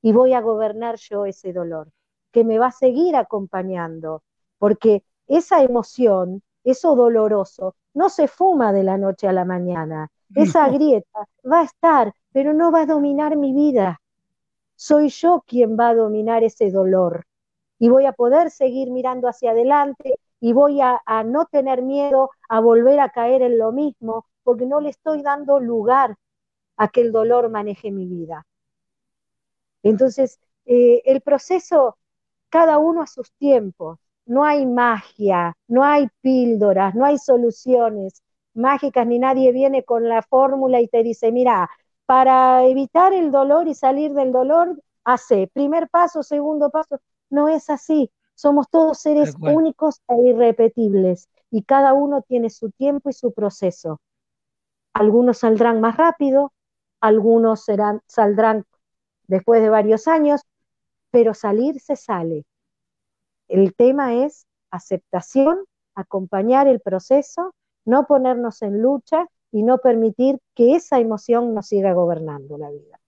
[0.05, 1.89] Y voy a gobernar yo ese dolor,
[2.31, 4.23] que me va a seguir acompañando,
[4.59, 10.11] porque esa emoción, eso doloroso, no se fuma de la noche a la mañana.
[10.35, 14.03] Esa grieta va a estar, pero no va a dominar mi vida.
[14.75, 17.25] Soy yo quien va a dominar ese dolor.
[17.79, 22.61] Y voy a poder seguir mirando hacia adelante y voy a, no tener miedo a
[22.61, 26.17] volver a caer en lo mismo, porque no le estoy dando lugar
[26.77, 28.45] a que el dolor maneje mi vida.
[29.85, 31.97] Entonces, eh, el proceso,
[32.51, 38.23] cada uno a sus tiempos, no hay magia, no hay píldoras, no hay soluciones
[38.55, 41.71] mágicas, ni nadie viene con la fórmula y te dice, mira,
[42.07, 47.01] para evitar el dolor y salir del dolor, hace primer paso, segundo paso.
[47.31, 48.11] No es así.
[48.35, 54.01] Somos todos seres únicos e irrepetibles y cada uno tiene su tiempo y su proceso.
[54.93, 56.53] Algunos saldrán más rápido,
[57.01, 58.65] algunos serán, saldrán
[59.27, 60.43] después de varios años,
[61.11, 62.45] pero salir se sale.
[63.49, 65.65] El tema es aceptación,
[65.95, 67.55] acompañar el proceso,
[67.85, 72.99] no ponernos en lucha y no permitir que esa emoción nos siga gobernando la vida.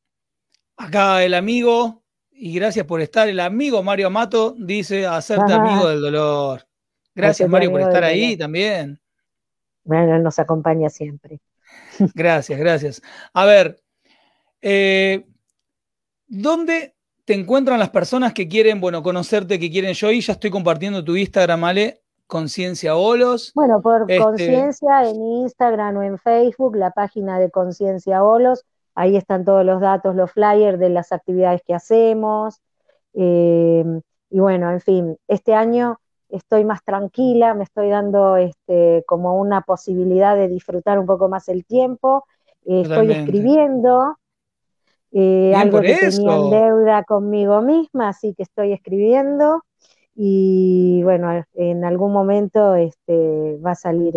[0.77, 6.01] Acá el amigo, y gracias por estar, el amigo Mario Amato dice hacerte amigo del
[6.01, 6.67] dolor.
[7.15, 9.01] Gracias Mario por estar ahí también.
[9.83, 11.41] Bueno, él nos acompaña siempre.
[12.15, 13.03] Gracias, gracias.
[13.33, 13.81] A ver,
[14.61, 15.25] eh,
[16.29, 20.51] ¿dónde te encuentran las personas que quieren, bueno, conocerte, que quieren yo y ya estoy
[20.51, 23.53] compartiendo tu Instagram, Ale, Conciencia Olos.
[23.55, 28.65] Bueno, por este Conciencia en Instagram o en Facebook, la página de Conciencia Olos,
[28.95, 32.61] ahí están todos los datos, los flyers de las actividades que hacemos.
[33.15, 33.85] Eh,
[34.31, 35.99] y bueno, en fin, este año
[36.29, 41.49] estoy más tranquila, me estoy dando este, como una posibilidad de disfrutar un poco más
[41.49, 42.25] el tiempo.
[42.65, 44.17] Eh, estoy escribiendo,
[45.19, 49.63] eh, algo que tenía en deuda conmigo misma, así que estoy escribiendo
[50.15, 54.13] y bueno, en algún momento este, va a salir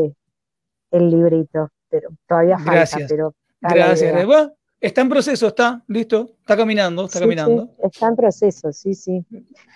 [0.92, 2.72] el librito, pero todavía falta.
[2.74, 3.10] Gracias.
[3.10, 4.52] Pero Gracias.
[4.82, 7.70] está en proceso, está, listo, está caminando, está caminando.
[7.82, 9.26] está en proceso, sí, sí.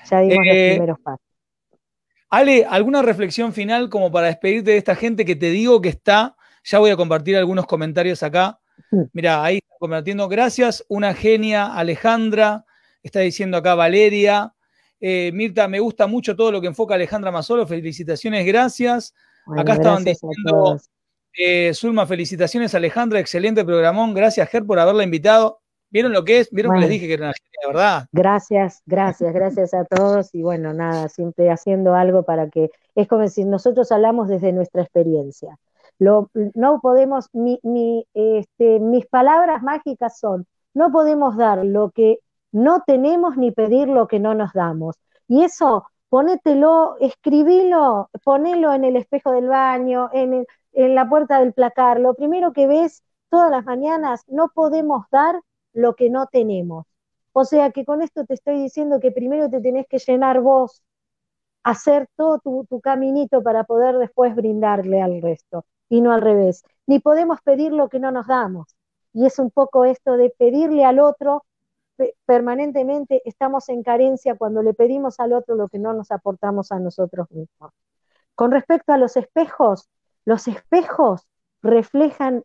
[0.10, 1.26] Ya dimos los eh, primeros pasos.
[2.30, 6.36] Ale, ¿alguna reflexión final como para despedirte de esta gente que te digo que está?
[6.66, 8.60] Ya voy a compartir algunos comentarios acá.
[9.14, 10.28] Mira, ahí está compartiendo.
[10.28, 12.66] Gracias, una genia, Alejandra.
[13.02, 14.54] Está diciendo acá Valeria.
[15.00, 17.68] Eh, Mirta, me gusta mucho todo lo que enfoca Alejandra Masolo.
[17.68, 19.14] Felicitaciones, gracias.
[19.58, 20.80] acá estaban diciendo,
[21.38, 23.20] eh, Zulma, felicitaciones, Alejandra.
[23.20, 24.14] Excelente programón.
[24.14, 25.60] Gracias, Ger, por haberla invitado.
[25.90, 26.50] ¿Vieron lo que es?
[26.52, 28.08] ¿Vieron que les dije que era una genia, verdad?
[28.12, 30.34] Gracias, gracias, gracias a todos.
[30.34, 32.72] Y bueno, nada, siempre haciendo algo para que.
[32.96, 35.60] Es como si nosotros hablamos desde nuestra experiencia
[36.00, 37.30] no podemos,
[38.14, 42.20] este, mis palabras mágicas son, no podemos dar lo que
[42.52, 44.96] no tenemos ni pedir lo que no nos damos.
[45.28, 51.54] Y eso, ponételo, escribilo, ponelo en el espejo del baño, en, en la puerta del
[51.54, 52.00] placar.
[52.00, 55.42] Lo primero que ves todas las mañanas, no podemos dar
[55.74, 56.86] lo que no tenemos.
[57.34, 60.84] O sea que con esto te estoy diciendo que primero te tenés que llenar vos,
[61.64, 66.64] hacer todo tu, tu caminito para poder después brindarle al resto y no al revés.
[66.88, 68.66] Ni podemos pedir lo que no nos damos.
[69.14, 71.46] Y es un poco esto de pedirle al otro
[72.26, 76.80] permanentemente, estamos en carencia cuando le pedimos al otro lo que no nos aportamos a
[76.80, 77.72] nosotros mismos.
[78.34, 79.88] Con respecto a los espejos,
[80.26, 81.28] los espejos
[81.62, 82.44] reflejan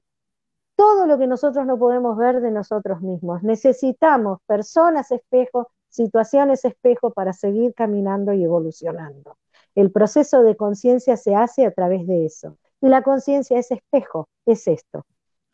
[0.77, 3.43] todo lo que nosotros no podemos ver de nosotros mismos.
[3.43, 9.39] Necesitamos personas espejo, situaciones espejo para seguir caminando y evolucionando.
[9.75, 12.59] El proceso de conciencia se hace a través de eso.
[12.81, 15.05] Y la conciencia es espejo, es esto.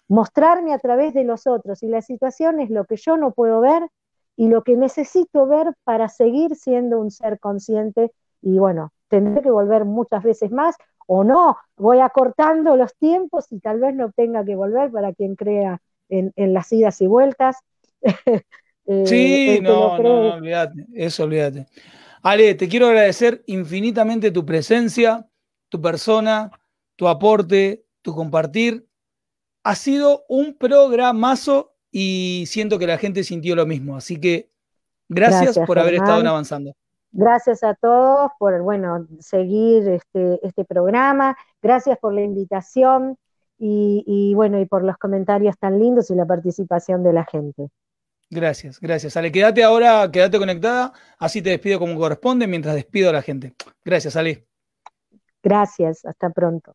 [0.08, 3.60] Mostrarme a través de los otros y la situación es lo que yo no puedo
[3.60, 3.88] ver
[4.36, 8.12] y lo que necesito ver para seguir siendo un ser consciente
[8.42, 13.60] y bueno, tendré que volver muchas veces más o no, voy acortando los tiempos y
[13.60, 17.56] tal vez no tenga que volver para quien crea en, las idas y vueltas.
[18.86, 21.66] Eh, sí, no, no, olvídate, eso olvídate.
[22.20, 25.26] Ale, te quiero agradecer infinitamente tu presencia,
[25.70, 26.50] tu persona,
[26.96, 28.86] tu aporte, tu compartir.
[29.62, 33.96] Ha sido un programazo y siento que la gente sintió lo mismo.
[33.96, 34.50] Así que
[35.08, 36.74] gracias, por haber estado avanzando.
[37.12, 41.36] Gracias a todos por, bueno, seguir este, este programa.
[41.62, 43.16] Gracias por la invitación
[43.56, 47.68] y, bueno, y por los comentarios tan lindos y la participación de la gente.
[48.30, 49.16] Gracias, gracias.
[49.16, 53.54] Ale, quédate ahora, quédate conectada, así te despido como corresponde mientras despido a la gente.
[53.84, 54.46] Gracias, Ale.
[55.42, 56.74] Gracias, hasta pronto.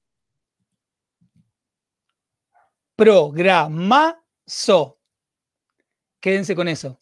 [3.00, 5.00] Programazo.
[6.20, 7.02] Quédense con eso.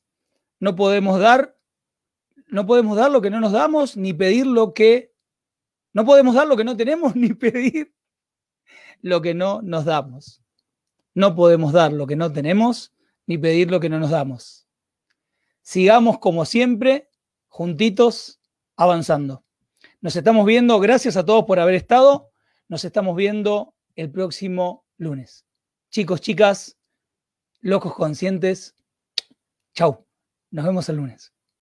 [0.60, 1.58] No podemos dar
[2.50, 5.14] no podemos dar lo que no nos damos, ni pedir lo que...
[5.94, 7.94] No podemos dar lo que no tenemos, ni pedir
[9.02, 10.42] lo que no nos damos.
[11.14, 12.94] No podemos dar lo que no tenemos,
[13.26, 14.68] ni pedir lo que no nos damos.
[15.62, 17.10] Sigamos como siempre,
[17.48, 18.40] juntitos,
[18.78, 19.44] avanzando.
[20.00, 22.32] Nos estamos viendo, gracias a todos por haber estado.
[22.70, 25.47] Nos estamos viendo el próximo lunes.
[25.98, 26.78] Chicos, chicas,
[27.60, 28.76] locos conscientes,
[29.74, 30.06] chau.
[30.52, 31.34] Nos vemos el lunes.